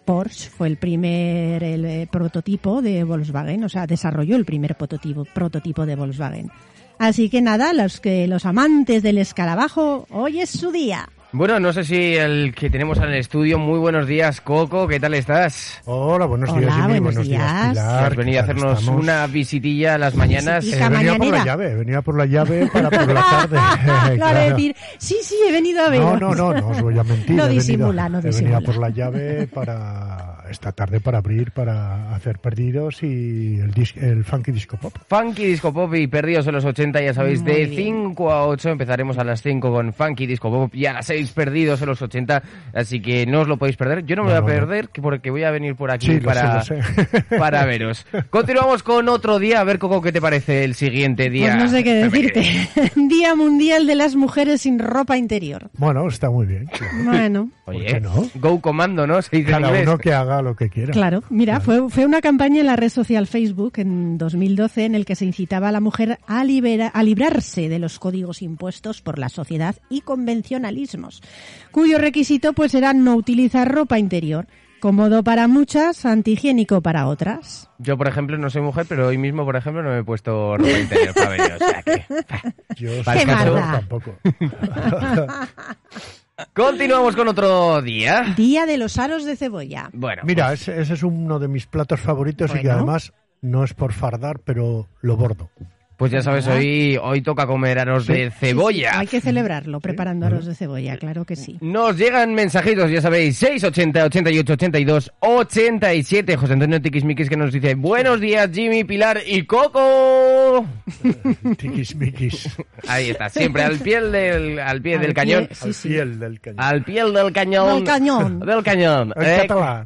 Porsche 0.04 0.50
fue 0.50 0.68
el 0.68 0.78
primer 0.78 1.64
eh, 1.64 2.08
prototipo 2.12 2.82
de 2.82 3.04
Volkswagen, 3.04 3.64
o 3.64 3.70
sea, 3.70 3.86
desarrolló 3.86 4.36
el 4.36 4.46
primer 4.46 4.76
prototipo, 4.76 5.24
prototipo 5.24 5.86
de 5.86 5.96
Volkswagen. 5.96 6.50
Así 6.98 7.30
que 7.30 7.44
nada, 7.44 7.72
los 7.74 8.00
que 8.00 8.28
los 8.28 8.48
amantes 8.48 9.04
del 9.04 9.20
escarabajo, 9.20 10.08
hoy 10.10 10.40
es 10.40 10.50
su 10.50 10.72
día. 10.72 11.08
Bueno, 11.36 11.60
no 11.60 11.74
sé 11.74 11.84
si 11.84 12.16
el 12.16 12.54
que 12.54 12.70
tenemos 12.70 13.00
en 13.00 13.06
el 13.06 13.16
estudio, 13.16 13.58
muy 13.58 13.80
buenos 13.80 14.06
días, 14.06 14.40
Coco, 14.40 14.88
¿qué 14.88 15.00
tal 15.00 15.16
estás? 15.16 15.82
Hola, 15.86 16.28
buenos 16.28 16.52
Hola, 16.52 16.60
días 16.62 16.74
y 16.78 16.82
muy 16.82 16.88
buenos 17.00 17.04
buenos 17.16 17.28
días, 17.28 17.52
días. 17.52 17.70
Pilar. 17.72 18.06
Has 18.12 18.16
venido 18.16 18.40
a 18.40 18.44
¿qué 18.44 18.48
tal 18.48 18.56
hacernos 18.58 18.80
estamos? 18.82 19.02
una 19.04 19.28
visitilla 19.28 19.96
a 19.96 19.98
las 19.98 20.14
mañanas. 20.16 20.66
Eh, 20.72 20.90
venía 20.90 21.18
por 21.18 21.28
la 21.32 21.44
llave, 21.46 21.76
venía 21.76 22.02
por 22.04 22.18
la 22.20 22.26
llave 22.28 22.68
para 22.72 22.90
por 22.92 23.08
la 23.14 23.22
tarde. 23.22 23.58
claro, 23.84 24.16
Claro. 24.16 24.40
decir, 24.52 24.76
sí, 25.00 25.18
sí, 25.24 25.36
he 25.50 25.52
venido 25.52 25.84
a 25.84 25.90
ver. 25.90 26.02
No, 26.02 26.18
no, 26.18 26.36
no, 26.36 26.54
no 26.54 26.68
os 26.68 26.82
voy 26.84 27.00
a 27.00 27.04
mentir. 27.04 27.36
No 27.36 27.46
he 27.46 27.48
venido- 27.48 27.62
disimula, 27.66 28.10
no 28.10 28.20
he 28.20 28.22
disimula. 28.22 28.58
Venía 28.60 28.72
por 28.72 28.78
la 28.80 28.90
llave 28.92 29.48
para 29.48 30.33
esta 30.50 30.72
tarde 30.72 31.00
para 31.00 31.20
abrir, 31.20 31.52
para 31.52 32.14
hacer 32.16 32.40
perdidos 32.40 33.04
y 33.04 33.60
el, 33.60 33.74
dis- 33.74 33.96
el 34.02 34.24
funky 34.24 34.52
disco 34.52 34.78
pop. 34.78 34.94
Funky 35.08 35.46
Disco 35.46 35.74
Pop 35.74 35.94
y 35.96 36.08
Perdidos 36.08 36.48
en 36.48 36.54
los 36.56 36.66
80, 36.66 37.02
ya 37.02 37.14
sabéis, 37.14 37.42
Muy 37.42 37.52
de 37.54 37.66
bien. 37.66 37.84
5 38.16 38.32
a 38.32 38.48
8 38.48 38.70
empezaremos 38.70 39.18
a 39.18 39.24
las 39.24 39.42
5 39.42 39.72
con 39.72 39.94
Funky 39.94 40.26
Disco 40.26 40.50
Pop 40.52 40.74
y 40.76 40.86
a 40.86 40.94
las 40.94 41.06
6 41.08 41.32
Perdidos 41.32 41.82
en 41.82 41.88
los 41.90 42.02
80, 42.02 42.42
así 42.74 43.02
que 43.02 43.26
no 43.26 43.42
os 43.42 43.48
lo 43.48 43.58
podéis 43.58 43.78
perder. 43.78 44.06
Yo 44.06 44.16
no 44.16 44.24
me 44.24 44.34
No, 44.34 44.42
voy 44.42 44.52
a 44.52 44.56
perder 44.60 44.90
que 44.90 45.02
porque 45.02 45.30
voy 45.32 45.44
a 45.44 45.52
venir 45.52 45.76
por 45.76 45.92
aquí 45.92 46.08
Sí, 46.08 46.20
lo 46.20 46.26
para, 46.26 46.62
sé, 46.64 46.78
lo 46.78 46.84
sé. 46.84 47.24
para 47.38 47.66
veros. 47.66 48.06
Continuamos 48.30 48.84
con 48.84 49.10
otro 49.10 49.40
día, 49.40 49.60
a 49.60 49.64
ver 49.64 49.80
Coco, 49.80 50.02
¿qué 50.02 50.12
te 50.12 50.22
parece 50.22 50.64
el 50.64 50.76
siguiente 50.76 51.30
día? 51.30 51.52
Pues 51.54 51.64
no 51.64 51.70
sé 51.70 51.84
qué 51.84 51.94
decirte. 51.96 52.70
Día 52.96 53.36
Mundial 53.36 53.88
de 53.88 53.96
las 53.96 54.16
Mujeres 54.16 54.62
sin 54.62 54.80
ropa 54.80 55.18
interior. 55.18 55.70
Bueno, 55.78 56.08
está 56.08 56.30
muy 56.30 56.46
bien. 56.46 56.66
claro. 56.68 56.92
Bueno, 57.06 57.50
¿Por 57.66 57.76
Oye, 57.76 57.86
qué 57.86 58.00
no? 58.02 58.30
Go 58.36 58.60
Comando, 58.62 59.06
¿no? 59.08 59.22
Se 59.22 59.38
dice 59.38 59.52
Cada 59.52 59.72
uno 59.72 59.98
que 59.98 60.14
haga 60.14 60.33
lo 60.42 60.56
que 60.56 60.70
quiera. 60.70 60.92
Claro, 60.94 61.24
mira, 61.30 61.60
fue, 61.60 61.90
fue 61.90 62.06
una 62.06 62.22
campaña 62.22 62.62
en 62.62 62.68
la 62.68 62.76
red 62.76 62.90
social 62.90 63.28
Facebook 63.28 63.74
en 63.78 64.18
2012 64.18 64.86
en 64.86 64.96
el 64.96 65.06
que 65.06 65.16
se 65.16 65.26
incitaba 65.26 65.70
a 65.70 65.72
la 65.72 65.80
mujer 65.80 66.20
a, 66.28 66.44
libera- 66.44 66.88
a 66.88 67.04
librarse 67.04 67.70
de 67.70 67.80
los 67.80 68.00
códigos 68.00 68.42
impuestos 68.42 69.02
por 69.02 69.20
la 69.20 69.30
sociedad 69.30 69.76
y 69.90 70.02
convencionalismos, 70.02 71.22
cuyo 71.72 71.98
requisito 71.98 72.54
pues 72.54 72.74
era 72.74 72.94
no 72.94 73.16
utilizar 73.16 73.72
ropa 73.72 74.00
interior, 74.00 74.48
Cómodo 74.80 75.24
para 75.24 75.48
muchas, 75.48 76.06
antihigiénico 76.06 76.82
para 76.82 77.08
otras. 77.08 77.70
Yo, 77.78 77.98
por 77.98 78.10
ejemplo, 78.10 78.38
no 78.38 78.50
soy 78.50 78.64
mujer, 78.64 78.86
pero 78.90 79.08
hoy 79.08 79.18
mismo, 79.18 79.46
por 79.46 79.56
ejemplo, 79.56 79.82
no 79.82 79.92
me 79.92 80.00
he 80.00 80.04
puesto 80.04 80.58
ropa 80.58 80.78
interior 80.78 81.14
para 81.14 81.30
venir. 81.30 81.52
O 81.54 81.58
sea 81.58 81.82
que... 81.84 82.06
Yo 82.76 83.02
Para 83.06 83.22
soy 83.22 83.30
el 83.32 83.38
caso- 83.38 83.54
casado 83.54 83.78
tampoco. 83.78 84.16
Continuamos 86.54 87.16
con 87.16 87.28
otro 87.28 87.82
día. 87.82 88.34
Día 88.36 88.66
de 88.66 88.78
los 88.78 88.98
aros 88.98 89.24
de 89.24 89.36
cebolla. 89.36 89.90
Bueno, 89.94 90.24
Mira, 90.26 90.48
pues, 90.48 90.68
ese, 90.68 90.82
ese 90.82 90.94
es 90.94 91.04
uno 91.04 91.40
de 91.40 91.48
mis 91.48 91.68
platos 91.68 92.00
favoritos 92.00 92.54
y 92.56 92.62
que 92.62 92.72
además 92.72 93.14
no 93.42 93.64
es 93.64 93.74
por 93.74 93.94
fardar, 93.94 94.40
pero 94.40 94.88
lo 95.02 95.18
bordo. 95.18 95.50
Pues 95.98 96.12
ya 96.12 96.22
sabes, 96.22 96.48
hoy, 96.48 96.98
hoy 97.02 97.22
toca 97.22 97.46
comer 97.46 97.80
aros 97.80 98.08
de 98.08 98.32
cebolla. 98.32 99.00
Hay 99.00 99.08
que 99.08 99.22
celebrarlo 99.22 99.80
preparando 99.80 100.26
aros 100.26 100.46
de 100.46 100.56
cebolla, 100.56 100.98
claro 100.98 101.24
que 101.26 101.36
sí. 101.36 101.58
Nos 101.62 101.98
llegan 101.98 102.34
mensajitos, 102.34 102.90
ya 102.92 103.02
sabéis, 103.02 103.38
680, 103.38 104.06
88, 104.06 104.54
82, 104.54 105.12
87. 105.20 106.38
José 106.38 106.54
Antonio 106.54 106.82
Tiquismiquis 106.82 107.30
que 107.30 107.38
nos 107.38 107.52
dice, 107.54 107.76
buenos 107.76 108.20
días 108.20 108.50
Jimmy, 108.54 108.84
Pilar 108.84 109.20
y 109.26 109.44
Coco. 109.46 110.66
Tiquismiquis. 111.58 112.50
Ahí 112.88 113.12
está, 113.12 113.30
siempre 113.30 113.64
al 113.64 113.78
pie 113.80 114.02
del, 114.02 114.60
al 114.60 114.82
pie 114.82 114.96
Al 114.96 115.02
del 115.02 115.14
pie, 115.14 115.24
cañón. 115.24 115.48
Sí, 115.52 115.68
Al 115.68 115.74
sí. 115.74 115.88
piel 115.90 116.20
del 116.20 116.40
cañón. 116.40 116.60
Al 116.60 116.84
pie 116.84 117.04
del 117.06 117.32
cañón. 117.34 117.76
Del 117.76 117.84
cañón. 117.84 118.40
Del 118.40 118.64
cañón. 118.64 119.14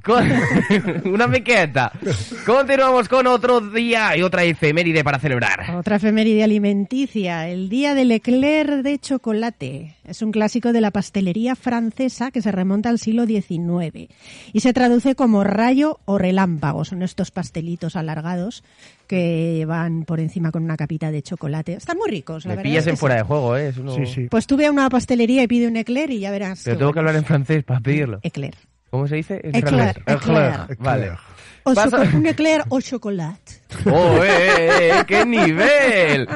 Con- 0.03 0.31
una 1.13 1.27
miqueta. 1.27 1.91
Continuamos 2.45 3.07
con 3.07 3.27
otro 3.27 3.59
día 3.61 4.15
y 4.17 4.21
otra 4.21 4.43
efeméride 4.43 5.03
para 5.03 5.19
celebrar. 5.19 5.75
Otra 5.75 5.96
efeméride 5.97 6.43
alimenticia, 6.43 7.49
el 7.49 7.69
día 7.69 7.93
del 7.93 8.11
eclair 8.11 8.81
de 8.83 8.97
chocolate. 8.99 9.95
Es 10.05 10.21
un 10.21 10.31
clásico 10.31 10.71
de 10.73 10.81
la 10.81 10.91
pastelería 10.91 11.55
francesa 11.55 12.31
que 12.31 12.41
se 12.41 12.51
remonta 12.51 12.89
al 12.89 12.97
siglo 12.99 13.25
XIX 13.25 14.07
y 14.53 14.59
se 14.61 14.73
traduce 14.73 15.15
como 15.15 15.43
rayo 15.43 15.99
o 16.05 16.17
relámpago. 16.17 16.85
Son 16.85 17.03
estos 17.03 17.31
pastelitos 17.31 17.95
alargados 17.95 18.63
que 19.07 19.65
van 19.67 20.03
por 20.05 20.19
encima 20.19 20.51
con 20.51 20.63
una 20.63 20.77
capita 20.77 21.11
de 21.11 21.21
chocolate. 21.21 21.73
Están 21.73 21.97
muy 21.97 22.09
ricos, 22.09 22.45
la 22.45 22.49
Me 22.51 22.55
verdad. 22.57 22.63
pillas 22.69 22.79
es 22.79 22.85
que 22.85 22.89
en 22.91 22.97
fuera 22.97 23.15
sí. 23.15 23.19
de 23.19 23.23
juego, 23.25 23.57
¿eh? 23.57 23.67
Es 23.69 23.77
uno- 23.77 23.95
Sí, 23.95 24.05
sí. 24.05 24.27
Pues 24.29 24.47
tú 24.47 24.57
ve 24.57 24.65
a 24.65 24.71
una 24.71 24.89
pastelería 24.89 25.43
y 25.43 25.47
pide 25.47 25.67
un 25.67 25.75
eclair 25.77 26.09
y 26.11 26.19
ya 26.19 26.31
verás. 26.31 26.61
Pero 26.63 26.77
tengo 26.77 26.93
que 26.93 26.99
hablar 26.99 27.15
en 27.15 27.25
francés 27.25 27.63
para 27.63 27.79
pedirlo. 27.81 28.19
Eclair. 28.23 28.55
¿Cómo 28.89 29.07
se 29.07 29.15
dice? 29.17 29.41
En 29.43 29.55
Eclair, 29.55 30.01
francés. 30.03 30.03
eclair. 30.27 30.77
Vale. 30.79 31.11
O 31.67 32.27
eclair 32.27 32.63
o 32.69 32.79
chocolate. 32.79 33.53
¡Oh, 33.85 34.23
eh, 34.23 34.27
eh, 34.27 34.69
eh! 34.79 35.03
¡Qué 35.07 35.25
nivel! 35.25 36.27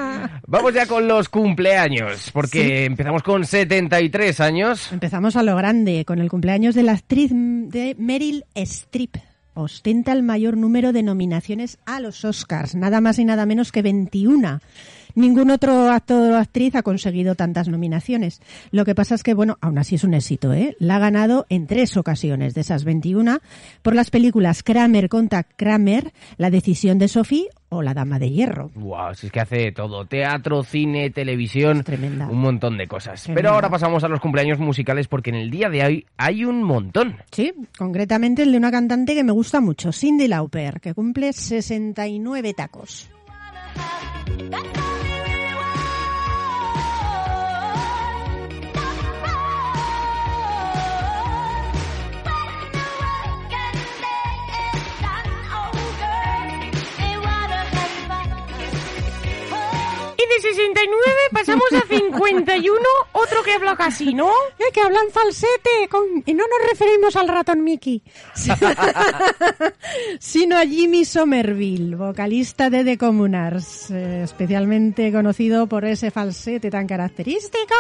Vamos 0.48 0.74
ya 0.74 0.86
con 0.86 1.08
los 1.08 1.30
cumpleaños, 1.30 2.30
porque 2.34 2.86
empezamos 2.86 3.24
con 3.24 3.46
73 3.46 4.39
años. 4.41 4.91
Empezamos 4.91 5.36
a 5.36 5.44
lo 5.44 5.56
grande, 5.56 6.04
con 6.06 6.20
el 6.20 6.30
cumpleaños 6.30 6.76
de 6.76 6.84
la 6.84 6.94
actriz 6.94 7.32
de 7.34 7.96
Meryl 7.98 8.44
Streep. 8.56 9.15
Ostenta 9.54 10.13
el 10.13 10.24
mayor 10.24 10.58
número 10.58 10.94
de 10.94 11.04
nominaciones 11.04 11.78
a 11.86 12.00
los 12.00 12.24
Oscars, 12.24 12.76
nada 12.76 13.02
más 13.02 13.20
y 13.20 13.26
nada 13.26 13.46
menos 13.46 13.72
que 13.72 13.82
21. 13.82 14.60
Ningún 15.15 15.52
otro 15.52 15.89
actor 15.91 16.32
o 16.34 16.38
actriz 16.38 16.76
ha 16.76 16.84
conseguido 16.84 17.36
tantas 17.36 17.67
nominaciones. 17.67 18.41
Lo 18.71 18.86
que 18.86 18.95
pasa 18.95 19.15
es 19.15 19.24
que, 19.24 19.34
bueno, 19.34 19.58
aún 19.62 19.78
así 19.78 19.95
es 19.95 20.04
un 20.04 20.13
éxito, 20.13 20.54
¿eh? 20.54 20.76
La 20.80 20.95
ha 20.97 21.00
ganado 21.00 21.45
en 21.50 21.67
tres 21.67 21.97
ocasiones 21.97 22.54
de 22.54 22.62
esas 22.62 22.84
21 22.84 23.39
por 23.82 23.95
las 23.95 24.10
películas 24.10 24.63
Kramer 24.63 25.10
contra 25.10 25.43
Kramer, 25.43 26.12
La 26.38 26.50
decisión 26.50 26.97
de 27.00 27.08
Sophie 27.08 27.47
o 27.69 27.82
La 27.82 27.93
dama 27.93 28.19
de 28.19 28.30
hierro. 28.30 28.69
Wow, 28.76 29.13
si 29.15 29.28
es 29.28 29.32
que 29.32 29.39
hace 29.39 29.71
todo, 29.71 30.06
teatro, 30.06 30.63
cine, 30.63 31.10
televisión, 31.10 31.80
Es 31.80 31.86
tremenda. 31.86 32.28
un 32.28 32.39
montón 32.39 32.78
de 32.78 32.88
cosas. 32.88 33.24
Tremenda. 33.24 33.41
Pero 33.41 33.56
ahora 33.56 33.69
pasamos 33.69 34.04
a 34.04 34.10
los 34.10 34.19
cumpleaños 34.19 34.60
musicales 34.60 35.08
porque 35.08 35.30
en 35.30 35.38
el 35.38 35.50
día 35.50 35.69
de 35.69 35.84
hoy 35.86 36.06
hay 36.17 36.43
un 36.43 36.63
montón. 36.63 37.15
Sí, 37.32 37.54
concretamente 37.78 38.43
el 38.43 38.52
de 38.52 38.58
una 38.58 38.71
cantante 38.71 39.13
que 39.15 39.24
me 39.24 39.32
gusta 39.32 39.62
mucho, 39.62 39.91
Cindy 39.93 40.28
Lauper, 40.28 40.82
que 40.82 40.93
cumple 40.93 41.32
69 41.34 42.54
tacos. 42.54 43.10
De 60.36 60.41
69 60.50 61.15
pasamos 61.32 61.63
a 61.74 61.82
51, 61.88 62.76
otro 63.13 63.44
que 63.44 63.54
habla 63.54 63.76
casi, 63.76 64.13
¿no? 64.13 64.30
Eh, 64.60 64.63
que 64.74 64.82
hablan 64.82 65.10
falsete 65.12 65.88
con- 65.89 66.24
y 66.26 66.34
no 66.34 66.44
nos 66.48 66.70
referimos 66.70 67.15
al 67.15 67.28
ratón 67.28 67.63
Mickey, 67.63 68.02
sino 70.20 70.58
a 70.58 70.65
Jimmy 70.65 71.06
Somerville, 71.06 71.96
vocalista 71.96 72.70
de 72.70 72.84
The 72.84 72.98
Communards, 72.98 73.91
eh, 73.91 74.24
especialmente 74.24 75.12
conocido 75.12 75.67
por 75.67 75.86
ese 75.86 76.12
falsete 76.12 76.70
tan 76.70 76.88
característico. 76.88 77.76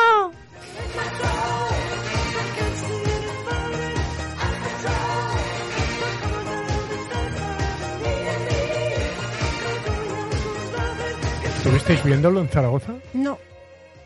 ¿Estuvisteis 11.93 12.03
viéndolo 12.05 12.41
en 12.41 12.47
Zaragoza? 12.49 12.93
No, 13.13 13.37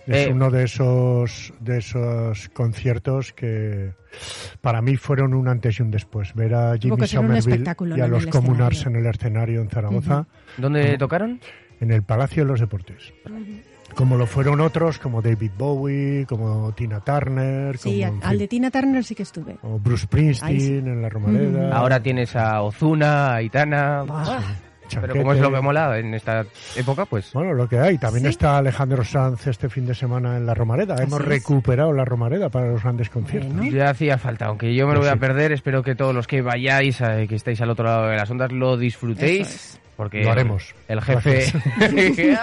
Es 0.08 0.28
Eh, 0.28 0.32
uno 0.32 0.52
de 0.52 0.63
esos, 0.65 1.52
de 1.60 1.80
esos 1.80 2.50
conciertos 2.50 3.34
que 3.34 3.93
para 4.62 4.82
mí 4.82 4.98
fueron 4.98 5.34
un 5.34 5.48
antes 5.48 5.80
y 5.80 5.82
un 5.82 5.89
después. 5.91 6.34
Ver 6.36 6.54
a 6.54 6.78
Jimmy 6.78 7.08
Somerville 7.08 7.63
y 7.98 8.02
a 8.02 8.08
los 8.08 8.28
Comunars 8.28 8.78
escenario. 8.78 9.00
en 9.00 9.06
el 9.08 9.12
escenario 9.15 9.62
en 9.62 9.69
Zaragoza, 9.69 10.28
¿Dónde 10.58 10.98
tocaron? 11.00 11.39
en 11.82 11.91
el 11.91 12.04
Palacio 12.04 12.43
de 12.43 12.50
los 12.52 12.60
Deportes. 12.60 13.13
Como 13.95 14.17
lo 14.17 14.26
fueron 14.28 14.62
otros, 14.62 15.00
como 15.00 15.21
David 15.21 15.52
Bowie, 15.58 16.26
como 16.28 16.71
Tina 16.74 17.00
Turner, 17.00 17.78
sí, 17.78 18.04
como, 18.06 18.19
al 18.24 18.38
de 18.38 18.48
Tina 18.48 18.69
Turner 18.69 19.04
sí 19.04 19.15
que 19.15 19.24
estuve. 19.24 19.58
o 19.62 19.80
Bruce 19.80 20.04
Springsteen 20.06 20.60
sí. 20.60 20.67
en 20.78 21.02
la 21.02 21.10
Romareda. 21.10 21.76
Ahora 21.76 22.00
tienes 22.02 22.36
a 22.36 22.62
Ozuna, 22.62 23.28
a 23.28 23.36
Aitana. 23.38 24.04
Buah. 24.04 24.26
Pero 24.36 24.64
Chanquete. 24.88 25.17
como 25.19 25.34
es 25.34 25.39
lo 25.39 25.52
que 25.52 25.62
mola 25.62 25.98
en 26.00 26.13
esta 26.13 26.45
época, 26.76 27.06
pues... 27.06 27.32
Bueno, 27.34 27.54
lo 27.54 27.67
que 27.67 27.80
hay. 27.80 27.98
También 27.98 28.24
Sí. 28.26 28.30
está 28.32 28.58
Alejandro 28.58 29.04
Sanz 29.04 29.48
este 29.48 29.69
fin 29.69 29.86
de 29.86 29.95
semana 29.95 30.38
en 30.38 30.45
la 30.45 30.54
Romareda. 30.54 30.95
Hemos 31.02 31.19
es. 31.21 31.26
recuperado 31.26 31.91
la 31.93 32.06
Romareda 32.06 32.50
para 32.50 32.67
los 32.71 32.82
grandes 32.84 33.10
conciertos. 33.10 33.54
Bueno. 33.56 33.71
Ya 33.71 33.89
hacía 33.89 34.17
falta, 34.17 34.45
aunque 34.45 34.74
yo 34.76 34.88
me 34.88 34.93
lo 34.93 35.00
Pues 35.00 35.10
voy 35.12 35.17
a 35.17 35.19
perder. 35.19 35.52
Espero 35.52 35.84
que 35.84 35.95
todos 35.95 36.13
los 36.13 36.28
que 36.28 36.41
vayáis, 36.41 37.02
eh, 37.02 37.26
que 37.28 37.36
estáis 37.36 37.60
al 37.62 37.69
otro 37.69 37.86
lado 37.86 38.08
de 38.08 38.15
las 38.17 38.30
ondas, 38.30 38.52
lo 38.52 38.78
disfrutéis. 38.78 39.80
Porque 39.98 40.24
Lo 40.24 40.32
haremos. 40.32 40.76
El 40.89 41.02
jefe. 41.02 41.45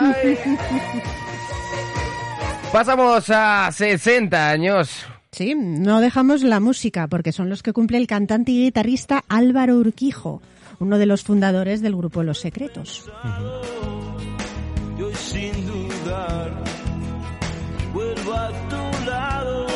Pasamos 2.72 3.28
a 3.30 3.70
60 3.70 4.50
años. 4.50 5.06
Sí, 5.30 5.54
no 5.54 6.00
dejamos 6.00 6.42
la 6.42 6.60
música 6.60 7.06
porque 7.08 7.32
son 7.32 7.48
los 7.48 7.62
que 7.62 7.72
cumple 7.72 7.98
el 7.98 8.06
cantante 8.06 8.52
y 8.52 8.64
guitarrista 8.64 9.22
Álvaro 9.28 9.76
Urquijo, 9.76 10.42
uno 10.82 10.98
de 10.98 11.06
los 11.06 11.22
fundadores 11.22 11.80
del 11.80 11.94
grupo 11.94 12.24
Los 12.24 12.40
Secretos. 12.40 13.08
y 14.98 15.02
hoy 15.02 15.14
sin 15.14 15.52
dudar 15.66 16.50
vuelvo 17.94 18.34
a 18.34 18.48
tu 18.68 19.06
lado. 19.06 19.66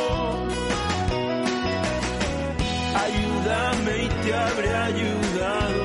Ayúdame 3.04 4.04
y 4.04 4.08
te 4.08 4.34
habré 4.34 4.74
ayudado, 4.74 5.84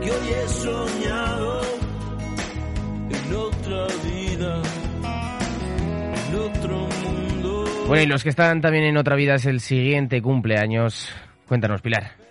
que 0.00 0.10
hoy 0.12 0.28
he 0.28 0.48
soñado 0.48 1.60
en 3.10 3.34
otra 3.34 3.86
vida, 4.04 4.62
en 6.28 6.34
otro 6.36 6.88
mundo. 7.02 7.64
Bueno, 7.88 8.02
y 8.04 8.06
los 8.06 8.22
que 8.22 8.28
están 8.28 8.60
también 8.60 8.84
en 8.84 8.96
otra 8.96 9.16
vida 9.16 9.34
es 9.34 9.46
el 9.46 9.60
siguiente 9.60 10.22
cumpleaños. 10.22 11.12
Cuéntanos, 11.48 11.82
Pilar. 11.82 12.26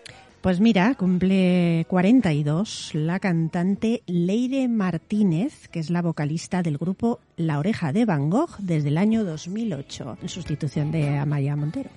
Pues 0.46 0.60
mira, 0.60 0.94
cumple 0.94 1.88
42 1.90 2.92
la 2.94 3.20
cantante 3.20 4.04
Leire 4.06 4.68
Martínez, 4.68 5.68
que 5.70 5.80
es 5.80 5.90
la 5.90 6.04
vocalista 6.04 6.62
del 6.62 6.78
grupo 6.78 7.20
La 7.36 7.58
Oreja 7.58 7.92
de 7.92 8.06
Van 8.06 8.30
Gogh 8.30 8.56
desde 8.60 8.90
el 8.90 9.00
año 9.00 9.24
2008, 9.24 10.20
en 10.22 10.30
sustitución 10.30 10.92
de 10.92 11.18
Amaya 11.18 11.56
Montero. 11.56 11.90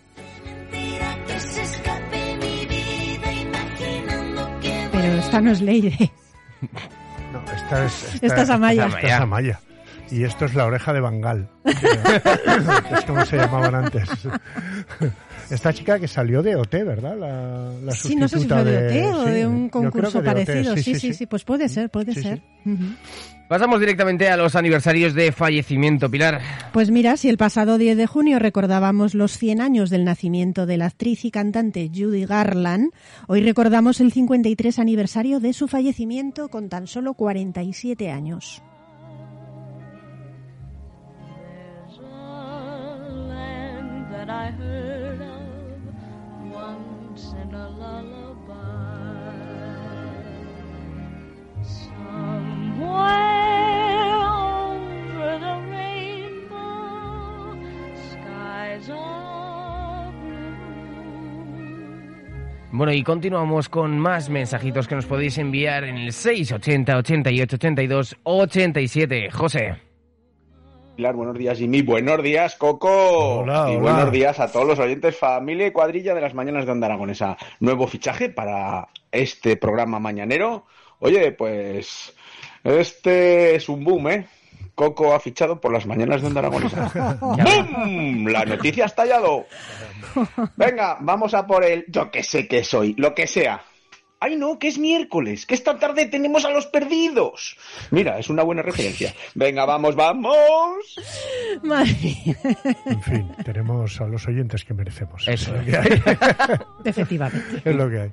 Pero 4.93 5.13
esta 5.19 5.41
no 5.43 5.51
es 5.51 5.61
Leire, 5.61 6.11
No, 7.35 7.43
esta 7.53 7.85
es, 7.85 8.15
esta 8.23 8.43
es 8.45 8.49
Amaya. 8.49 8.87
esta 8.87 9.07
es 9.09 9.13
Amaya. 9.13 9.61
Y 10.11 10.25
esto 10.25 10.47
es 10.47 10.55
la 10.55 10.65
oreja 10.67 10.93
de 10.93 11.01
Bangal, 11.01 11.49
es 11.65 13.05
como 13.05 13.25
se 13.27 13.37
llamaban 13.37 13.75
antes. 13.75 14.09
Esta 15.51 15.73
chica 15.73 15.99
que 15.99 16.09
salió 16.09 16.43
de 16.43 16.57
OT, 16.57 16.73
¿verdad? 16.85 17.17
La, 17.19 17.73
la 17.85 17.93
Sí, 17.93 18.17
no 18.17 18.27
sé 18.29 18.39
si 18.41 18.47
fue 18.49 18.65
de 18.65 18.83
de- 18.83 19.07
OT 19.07 19.15
o 19.15 19.25
sí, 19.27 19.31
de 19.33 19.47
un 19.47 19.69
concurso 19.69 20.23
parecido. 20.23 20.77
Sí 20.77 20.95
sí, 20.95 21.13
sí, 21.15 21.27
pues 21.27 21.45
puede 21.45 21.69
ser, 21.69 21.91
puede 21.91 22.15
Sí, 22.15 22.23
ser. 22.23 22.43
Pasamos 23.49 23.81
directamente 23.81 24.29
a 24.29 24.37
los 24.37 24.55
aniversarios 24.57 25.15
de 25.15 25.33
fallecimiento, 25.33 26.11
Pilar. 26.11 26.41
Pues 26.73 26.91
mira, 26.91 27.17
si 27.17 27.31
el 27.31 27.39
pasado 27.39 27.79
10 27.79 27.97
de 27.97 28.07
junio 28.07 28.39
recordábamos 28.39 29.15
los 29.15 29.39
100 29.39 29.63
años 29.63 29.89
del 29.89 30.05
nacimiento 30.05 30.67
de 30.67 30.77
la 30.77 30.87
actriz 30.87 31.25
y 31.25 31.31
cantante 31.31 31.91
Judy 31.95 32.27
Garland, 32.27 32.91
hoy 33.27 33.41
recordamos 33.43 34.01
el 34.03 34.13
53 34.13 34.79
aniversario 34.79 35.41
de 35.41 35.55
su 35.55 35.67
fallecimiento 35.67 36.49
con 36.49 36.69
tan 36.69 36.87
solo 36.87 37.15
47 37.15 38.11
años. 38.11 38.63
That 44.29 44.37
I 44.37 44.51
heard 44.51 45.21
of 45.21 45.41
once 46.53 47.33
in 47.43 47.55
a 47.55 47.69
lullaby. 47.71 48.55
Somewhere 51.63 52.99
over 54.37 55.39
the 55.39 55.55
rainbow, 55.71 57.57
skies. 58.11 58.91
Bueno, 62.71 62.93
y 62.93 63.03
continuamos 63.03 63.69
con 63.71 63.99
más 63.99 64.29
mensajitos 64.29 64.87
que 64.87 64.95
nos 64.95 65.07
podéis 65.07 65.39
enviar 65.39 65.85
en 65.85 65.97
el 65.97 66.13
680 66.13 66.99
88 66.99 67.57
82 67.57 68.17
87. 68.25 69.31
José. 69.31 69.88
Pilar, 70.99 71.15
buenos 71.15 71.39
días, 71.39 71.57
Jimmy. 71.57 71.83
Buenos 71.83 72.21
días, 72.25 72.57
Coco. 72.57 72.89
Hola, 73.43 73.71
y 73.71 73.77
hola. 73.77 73.79
buenos 73.79 74.11
días 74.11 74.41
a 74.41 74.51
todos 74.51 74.67
los 74.67 74.81
oyentes, 74.81 75.17
familia 75.17 75.69
y 75.69 75.71
cuadrilla 75.71 76.13
de 76.13 76.21
las 76.21 76.35
mañanas 76.35 76.67
de 76.67 76.73
Onda 76.73 76.89
Aragonesa. 76.89 77.37
Nuevo 77.61 77.87
fichaje 77.87 78.31
para 78.31 78.89
este 79.13 79.57
programa 79.57 80.01
mañanero. 80.01 80.67
Oye, 80.99 81.31
pues 81.31 82.13
este 82.65 83.55
es 83.55 83.69
un 83.69 83.85
boom, 83.85 84.09
¿eh? 84.09 84.27
Coco 84.75 85.15
ha 85.15 85.21
fichado 85.21 85.61
por 85.61 85.73
las 85.73 85.87
mañanas 85.87 86.21
de 86.21 86.27
Onda 86.27 86.41
Aragonesa. 86.41 87.19
¡Bum! 87.21 88.27
La 88.27 88.45
noticia 88.45 88.83
ha 88.83 88.89
estallado. 88.89 89.47
Venga, 90.57 90.99
vamos 90.99 91.33
a 91.33 91.47
por 91.47 91.65
el 91.65 91.85
yo 91.87 92.11
que 92.11 92.25
sé 92.25 92.49
que 92.49 92.65
soy, 92.65 92.95
lo 92.99 93.15
que 93.15 93.29
sea. 93.29 93.63
Ay, 94.21 94.37
no, 94.37 94.59
que 94.59 94.67
es 94.69 94.79
miércoles, 94.79 95.47
que 95.47 95.55
esta 95.55 95.79
tarde 95.79 96.07
tenemos 96.07 96.45
a 96.45 96.51
los 96.51 96.67
perdidos. 96.67 97.57
Mira, 97.93 98.19
es 98.19 98.29
una 98.29 98.43
buena 98.43 98.63
referencia. 98.63 99.15
Venga, 99.35 99.65
vamos, 99.65 99.95
vamos. 99.95 100.37
Madre 101.63 101.95
mía. 102.03 102.37
En 102.87 103.03
fin, 103.03 103.33
tenemos 103.45 104.01
a 104.01 104.07
los 104.07 104.27
oyentes 104.27 104.65
que 104.65 104.75
merecemos. 104.75 105.27
Eso 105.29 105.55
es. 105.55 105.61
lo 105.61 105.65
que 105.65 105.77
hay. 105.77 106.03
Efectivamente. 106.85 107.63
Es 107.65 107.77
lo 107.77 107.89
que 107.89 108.01
hay. 108.01 108.11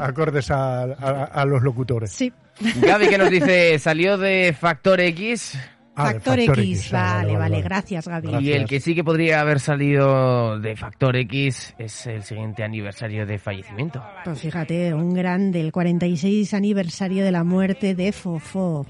Acordes 0.00 0.50
a, 0.50 0.82
a- 0.84 1.24
a 1.24 1.44
los 1.44 1.62
locutores. 1.62 2.10
Sí. 2.10 2.32
Gaby 2.60 3.08
que 3.08 3.18
nos 3.18 3.30
dice, 3.30 3.78
salió 3.78 4.16
de 4.16 4.54
Factor 4.58 5.00
X 5.00 5.58
Ah, 5.96 6.06
Factor, 6.06 6.38
Factor 6.38 6.58
X, 6.58 6.78
X, 6.80 6.90
vale, 6.90 7.04
vale, 7.04 7.14
vale, 7.14 7.38
vale, 7.38 7.50
vale. 7.50 7.62
gracias 7.62 8.08
Gaby. 8.08 8.28
Gracias. 8.28 8.42
y 8.42 8.52
el 8.52 8.66
que 8.66 8.80
sí 8.80 8.94
que 8.96 9.04
podría 9.04 9.40
haber 9.40 9.60
salido 9.60 10.58
de 10.58 10.74
Factor 10.74 11.14
X 11.16 11.74
es 11.78 12.06
el 12.06 12.24
siguiente 12.24 12.64
aniversario 12.64 13.26
de 13.26 13.38
fallecimiento. 13.38 14.02
Pues 14.24 14.40
fíjate, 14.40 14.92
un 14.92 15.14
grande, 15.14 15.60
el 15.60 15.70
46 15.70 16.52
aniversario 16.52 17.24
de 17.24 17.30
la 17.30 17.44
muerte 17.44 17.94
de 17.94 18.10
Fofó, 18.10 18.86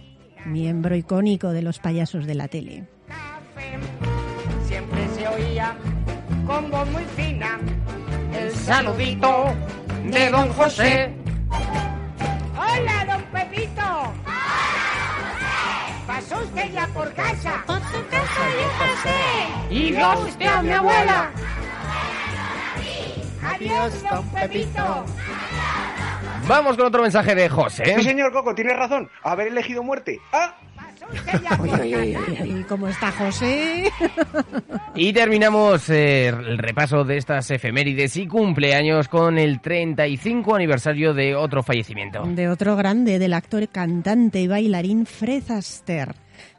miembro 0.46 0.96
icónico 0.96 1.50
de 1.50 1.60
los 1.60 1.78
payasos 1.78 2.26
de 2.26 2.34
la 2.36 2.48
tele. 2.48 2.84
Siempre 4.66 5.06
se 5.14 5.28
oía 5.28 5.76
con 6.46 6.70
voz 6.70 6.90
muy 6.90 7.04
fina 7.16 7.58
el 8.34 8.50
saludito 8.50 9.54
de 10.10 10.30
don 10.30 10.48
José. 10.50 11.14
Hola, 12.56 13.04
don 13.06 13.22
Pepito. 13.30 14.23
¿Pasó 16.34 16.46
usted 16.46 16.72
ya 16.72 16.86
por 16.88 17.14
casa? 17.14 17.64
Por 17.64 17.80
su 17.80 18.06
casa. 18.08 19.70
¿Y 19.70 19.92
vio 19.92 20.18
usted 20.20 20.46
a 20.46 20.62
mi 20.62 20.70
abuela? 20.72 21.30
Adiós, 23.42 24.02
don 24.10 24.28
Pepito. 24.30 25.04
Vamos 26.48 26.76
con 26.76 26.86
otro 26.86 27.02
mensaje 27.02 27.36
de 27.36 27.48
José. 27.48 27.84
Sí, 27.96 28.02
señor 28.02 28.32
Coco, 28.32 28.52
tiene 28.52 28.74
razón. 28.74 29.08
Haber 29.22 29.48
elegido 29.48 29.84
muerte. 29.84 30.20
Ah. 30.32 30.56
¿Y 32.44 32.62
cómo 32.64 32.88
está 32.88 33.12
José? 33.12 33.90
Y 34.94 35.12
terminamos 35.12 35.90
eh, 35.90 36.28
el 36.28 36.58
repaso 36.58 37.04
de 37.04 37.16
estas 37.16 37.50
efemérides 37.50 38.16
y 38.16 38.26
cumpleaños 38.26 39.08
con 39.08 39.38
el 39.38 39.60
35 39.60 40.54
aniversario 40.54 41.12
de 41.12 41.34
otro 41.34 41.62
fallecimiento. 41.62 42.22
De 42.24 42.48
otro 42.48 42.76
grande, 42.76 43.18
del 43.18 43.34
actor, 43.34 43.68
cantante 43.68 44.40
y 44.40 44.46
bailarín 44.46 45.04
Fred 45.06 45.50
Astaire, 45.50 46.14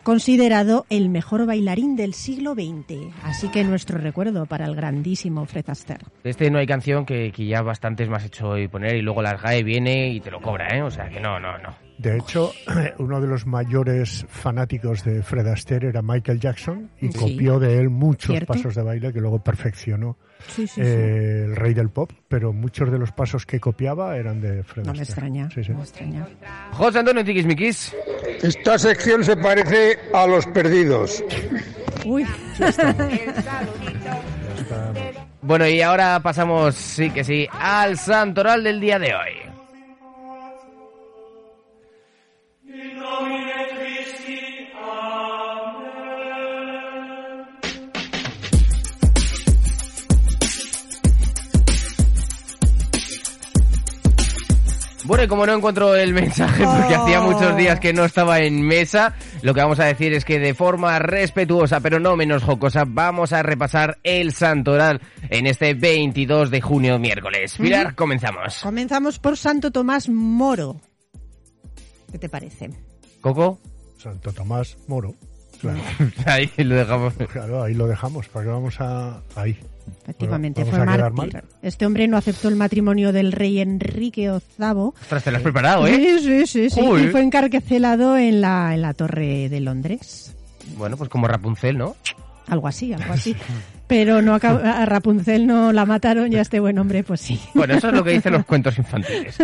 considerado 0.05 0.85
el 0.91 1.09
mejor 1.09 1.45
bailarín 1.47 1.95
del 1.95 2.13
siglo 2.13 2.53
XX. 2.53 3.11
Así 3.23 3.49
que 3.49 3.63
nuestro 3.63 3.97
recuerdo 3.97 4.45
para 4.45 4.65
el 4.65 4.75
grandísimo 4.75 5.45
Fred 5.47 5.65
Astaire. 5.67 6.05
De 6.23 6.29
Este 6.29 6.49
no 6.51 6.59
hay 6.59 6.67
canción 6.67 7.05
que, 7.05 7.31
que 7.31 7.47
ya 7.47 7.61
bastantes 7.63 8.07
más 8.07 8.23
hecho 8.23 8.49
hoy 8.49 8.67
poner 8.67 8.95
y 8.95 9.01
luego 9.01 9.21
las 9.23 9.41
GAE 9.41 9.63
viene 9.63 10.09
y 10.09 10.19
te 10.21 10.29
lo 10.29 10.39
cobra, 10.39 10.67
¿eh? 10.77 10.83
O 10.83 10.91
sea 10.91 11.09
que 11.09 11.19
no, 11.19 11.39
no, 11.39 11.57
no. 11.57 11.75
De 11.97 12.17
hecho, 12.17 12.51
uno 12.99 13.19
de 13.19 13.27
los 13.27 13.47
mayores 13.47 14.25
fanáticos 14.29 15.03
de 15.03 15.23
Fred 15.23 15.47
Astaire 15.47 15.87
era 15.89 16.01
Michael 16.03 16.39
Jackson 16.39 16.91
y 17.01 17.07
Sí. 17.11 17.17
copió 17.17 17.57
de 17.59 17.79
él 17.79 17.89
muchos 17.89 18.31
¿Cierto? 18.35 18.53
pasos 18.53 18.75
de 18.75 18.83
baile 18.83 19.11
que 19.11 19.19
luego 19.21 19.39
perfeccionó 19.43 20.17
Sí, 20.49 20.67
sí, 20.67 20.81
eh, 20.83 21.43
el 21.45 21.55
rey 21.55 21.73
del 21.73 21.89
pop, 21.89 22.11
pero 22.27 22.51
muchos 22.53 22.91
de 22.91 22.99
los 22.99 23.11
pasos 23.13 23.45
que 23.45 23.59
copiaba 23.59 24.17
eran 24.17 24.41
de 24.41 24.61
Fred 24.63 24.85
No 24.85 24.93
me 24.93 25.01
Astaire. 25.01 25.03
extraña, 25.03 25.49
Sí, 25.49 25.63
sí. 25.63 25.71
no 25.71 25.77
me 25.77 25.83
extraña. 25.83 26.27
José 26.73 26.99
Antonio 26.99 27.23
Tiquismiquis. 27.23 27.95
Esta 28.41 28.77
sección 28.77 29.23
se 29.23 29.35
parece 29.38 29.99
a 30.13 30.25
los 30.27 30.45
perdidos. 30.47 31.23
Uy, 32.05 32.25
Ya 32.59 32.67
estamos. 32.69 33.05
Bueno, 35.41 35.67
y 35.67 35.81
ahora 35.81 36.19
pasamos, 36.21 36.73
sí 36.75 37.11
que 37.11 37.23
sí, 37.23 37.47
al 37.51 37.97
santoral 37.97 38.63
del 38.63 38.79
día 38.79 38.97
de 38.97 39.13
hoy. 39.13 39.44
Bueno, 55.05 55.23
y 55.23 55.27
como 55.27 55.45
no 55.45 55.53
encuentro 55.53 55.95
el 55.95 56.13
mensaje 56.13 56.63
porque 56.63 56.95
Oh. 56.95 57.03
hacía 57.03 57.21
muchos 57.21 57.55
días 57.55 57.79
que 57.79 57.93
no 57.93 58.05
estaba 58.05 58.39
en 58.41 58.61
mesa, 58.61 59.13
lo 59.43 59.53
que 59.53 59.61
vamos 59.61 59.79
a 59.79 59.85
decir 59.85 60.13
es 60.13 60.25
que 60.25 60.39
de 60.39 60.53
forma 60.55 60.97
respetuosa, 60.97 61.79
pero 61.79 61.99
no 61.99 62.15
menos 62.15 62.43
jocosa, 62.43 62.85
vamos 62.87 63.31
a 63.31 63.43
repasar 63.43 63.99
el 64.03 64.33
santoral 64.33 64.99
en 65.29 65.45
este 65.45 65.75
22 65.75 66.49
de 66.49 66.59
junio, 66.61 66.97
miércoles. 66.97 67.55
Pilar, 67.57 67.93
comenzamos. 67.93 68.61
comenzamos 68.63 69.19
por 69.19 69.37
Santo 69.37 69.69
Tomás 69.71 70.09
Moro. 70.09 70.81
¿Qué 72.11 72.17
te 72.17 72.29
parece? 72.29 72.69
Coco, 73.21 73.59
Santo 73.97 74.31
Tomás 74.33 74.75
Moro. 74.87 75.13
Claro, 75.73 76.13
ahí 76.25 76.49
lo 76.58 76.75
dejamos. 76.75 77.13
claro, 77.32 77.63
ahí 77.63 77.73
lo 77.73 77.88
dejamos. 77.88 78.28
¿Para 78.30 78.45
qué 78.45 78.51
vamos 78.51 78.75
a 78.82 79.21
ahí? 79.36 79.58
Efectivamente, 80.04 80.63
Bueno, 80.63 80.78
fue 80.78 80.86
¿vamos 80.86 81.01
a 81.01 81.10
mártir. 81.12 81.34
mal? 81.34 81.43
Este 81.62 81.86
hombre 81.86 82.08
no 82.08 82.17
aceptó 82.17 82.47
el 82.49 82.56
matrimonio 82.56 83.12
del 83.13 83.32
rey 83.32 83.60
Enrique 83.60 84.32
VIII. 84.58 84.67
Ostras, 84.99 85.23
te 85.23 85.32
lo 85.32 85.38
has 85.38 85.43
preparado, 85.43 85.86
¿eh? 85.88 86.17
Sí, 86.19 86.25
sí, 86.25 86.47
sí, 86.47 86.69
sí. 86.71 86.80
Y 86.82 87.08
fue 87.10 87.21
encarcelado 87.21 88.17
en 88.17 88.41
la, 88.41 88.73
en 88.73 88.82
la 88.82 88.93
torre 88.95 89.47
de 89.49 89.60
Londres. 89.60 90.34
Bueno, 90.78 90.97
pues 90.97 91.10
como 91.10 91.28
Rapunzel, 91.28 91.78
¿no? 91.78 91.95
Algo 92.47 92.67
así, 92.67 92.93
algo 92.93 93.13
así. 93.13 93.36
Pero 93.88 94.21
no 94.23 94.36
acab- 94.36 94.63
a 94.63 94.86
Rapunzel 94.88 95.45
no 95.45 95.71
la 95.71 95.86
mataron 95.86 96.34
y 96.34 96.38
a 96.38 96.41
este 96.41 96.60
buen 96.60 96.80
hombre, 96.80 97.04
pues 97.04 97.21
sí. 97.21 97.39
Bueno, 97.54 97.75
eso 97.75 97.89
es 97.89 97.93
lo 97.93 98.04
que 98.04 98.12
dicen 98.12 98.34
los 98.34 98.45
cuentos 98.47 98.78
infantiles. 98.80 99.38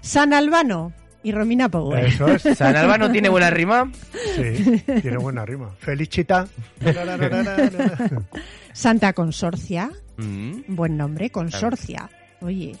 San 0.00 0.32
Albano 0.32 0.92
y 1.26 1.32
Romina 1.32 1.68
Power. 1.68 2.04
Eso 2.04 2.28
es. 2.28 2.42
San 2.56 2.76
Albano 2.76 3.10
tiene 3.10 3.28
buena 3.28 3.50
rima. 3.50 3.90
Sí, 4.36 4.82
tiene 5.02 5.16
buena 5.18 5.44
rima. 5.44 5.70
Felicita. 5.78 6.46
Santa 8.72 9.12
Consorcia, 9.12 9.90
Mm, 10.18 10.62
buen 10.74 10.96
nombre, 10.96 11.28
Consorcia. 11.30 12.08
Oye. 12.40 12.74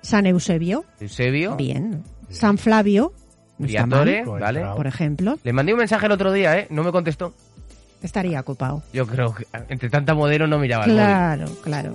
San 0.00 0.26
Eusebio, 0.26 0.84
Eusebio, 1.00 1.54
bien. 1.56 2.02
San 2.28 2.58
Flavio, 2.58 3.12
no 3.58 3.66
está 3.66 3.86
mal, 3.86 4.04
Viatore, 4.04 4.24
mal. 4.24 4.40
¿vale? 4.40 4.64
por 4.74 4.86
ejemplo, 4.88 5.38
Le 5.44 5.52
mandé 5.52 5.72
un 5.74 5.78
mensaje 5.78 6.06
el 6.06 6.12
otro 6.12 6.32
día, 6.32 6.58
¿eh? 6.58 6.66
No 6.70 6.82
me 6.82 6.90
contestó. 6.90 7.34
estaría 8.02 8.40
ocupado. 8.40 8.82
Yo 8.92 9.06
creo 9.06 9.32
que 9.34 9.46
entre 9.68 9.88
tanta 9.90 10.12
modelo 10.14 10.46
no 10.48 10.58
miraba 10.58 10.86
el. 10.86 10.92
Claro, 10.92 11.46
claro. 11.62 11.94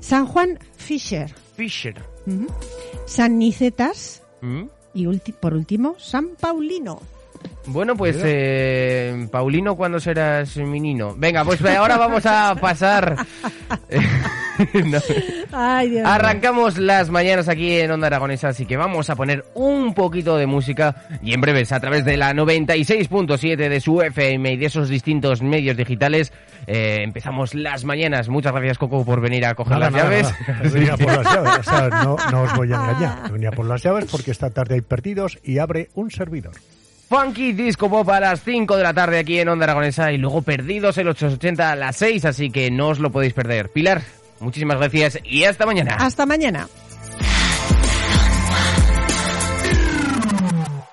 San 0.00 0.26
Juan 0.26 0.58
Fisher, 0.76 1.32
Fisher. 1.56 1.94
San 3.06 3.38
Nicetas 3.38 4.21
¿Mm? 4.42 4.64
y 4.94 5.06
por 5.32 5.54
último 5.54 5.96
San 5.98 6.36
Paulino. 6.38 7.00
Bueno, 7.66 7.94
pues 7.96 8.18
eh, 8.24 9.28
Paulino, 9.30 9.76
¿cuándo 9.76 10.00
serás 10.00 10.56
menino? 10.56 11.14
Venga, 11.16 11.44
pues 11.44 11.64
ahora 11.64 11.96
vamos 11.96 12.24
a 12.26 12.54
pasar. 12.60 13.16
No. 14.84 14.98
Ay, 15.50 15.88
Dios 15.90 16.02
mío. 16.02 16.12
Arrancamos 16.12 16.76
las 16.78 17.08
mañanas 17.08 17.48
aquí 17.48 17.80
en 17.80 17.90
Onda 17.90 18.08
Aragonesa, 18.08 18.48
así 18.48 18.66
que 18.66 18.76
vamos 18.76 19.08
a 19.08 19.16
poner 19.16 19.44
un 19.54 19.94
poquito 19.94 20.36
de 20.36 20.46
música 20.46 20.94
y 21.22 21.32
en 21.32 21.40
breves 21.40 21.72
a 21.72 21.80
través 21.80 22.04
de 22.04 22.18
la 22.18 22.32
96.7 22.34 23.56
de 23.56 23.80
su 23.80 24.00
FM 24.02 24.52
y 24.52 24.56
de 24.58 24.66
esos 24.66 24.90
distintos 24.90 25.42
medios 25.42 25.76
digitales 25.76 26.32
eh, 26.66 26.98
empezamos 27.02 27.54
las 27.54 27.84
mañanas. 27.84 28.28
Muchas 28.28 28.52
gracias 28.52 28.76
Coco 28.78 29.04
por 29.06 29.22
venir 29.22 29.46
a 29.46 29.54
coger 29.54 29.78
Nada, 29.78 29.90
las 29.90 29.92
nada, 29.94 30.04
llaves. 30.10 30.34
nada. 30.46 30.70
Venía 30.70 30.96
por 30.98 31.06
las 31.24 31.34
llaves. 31.34 31.58
O 31.58 31.62
sea, 31.62 31.88
no, 31.88 32.16
no 32.30 32.42
os 32.42 32.54
voy 32.54 32.72
a 32.72 32.76
engañar. 32.84 33.32
Venía 33.32 33.50
por 33.52 33.66
las 33.66 33.82
llaves 33.82 34.04
porque 34.10 34.30
esta 34.30 34.50
tarde 34.50 34.74
hay 34.76 34.82
perdidos 34.82 35.38
y 35.42 35.58
abre 35.58 35.88
un 35.94 36.10
servidor. 36.10 36.52
Funky 37.12 37.52
Disco 37.52 37.90
Pop 37.90 38.08
a 38.08 38.20
las 38.20 38.42
5 38.42 38.74
de 38.74 38.82
la 38.82 38.94
tarde 38.94 39.18
aquí 39.18 39.38
en 39.38 39.46
Onda 39.50 39.64
Aragonesa 39.64 40.10
y 40.12 40.16
luego 40.16 40.40
perdidos 40.40 40.96
el 40.96 41.08
880 41.08 41.70
a 41.70 41.76
las 41.76 41.94
6, 41.96 42.24
así 42.24 42.50
que 42.50 42.70
no 42.70 42.88
os 42.88 43.00
lo 43.00 43.12
podéis 43.12 43.34
perder. 43.34 43.68
Pilar, 43.68 44.00
muchísimas 44.40 44.78
gracias 44.78 45.18
y 45.22 45.44
hasta 45.44 45.66
mañana. 45.66 45.96
Hasta 45.96 46.24
mañana. 46.24 46.66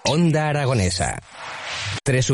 Onda 0.03 0.49
Aragonesa. 0.49 1.21
Tres 2.03 2.29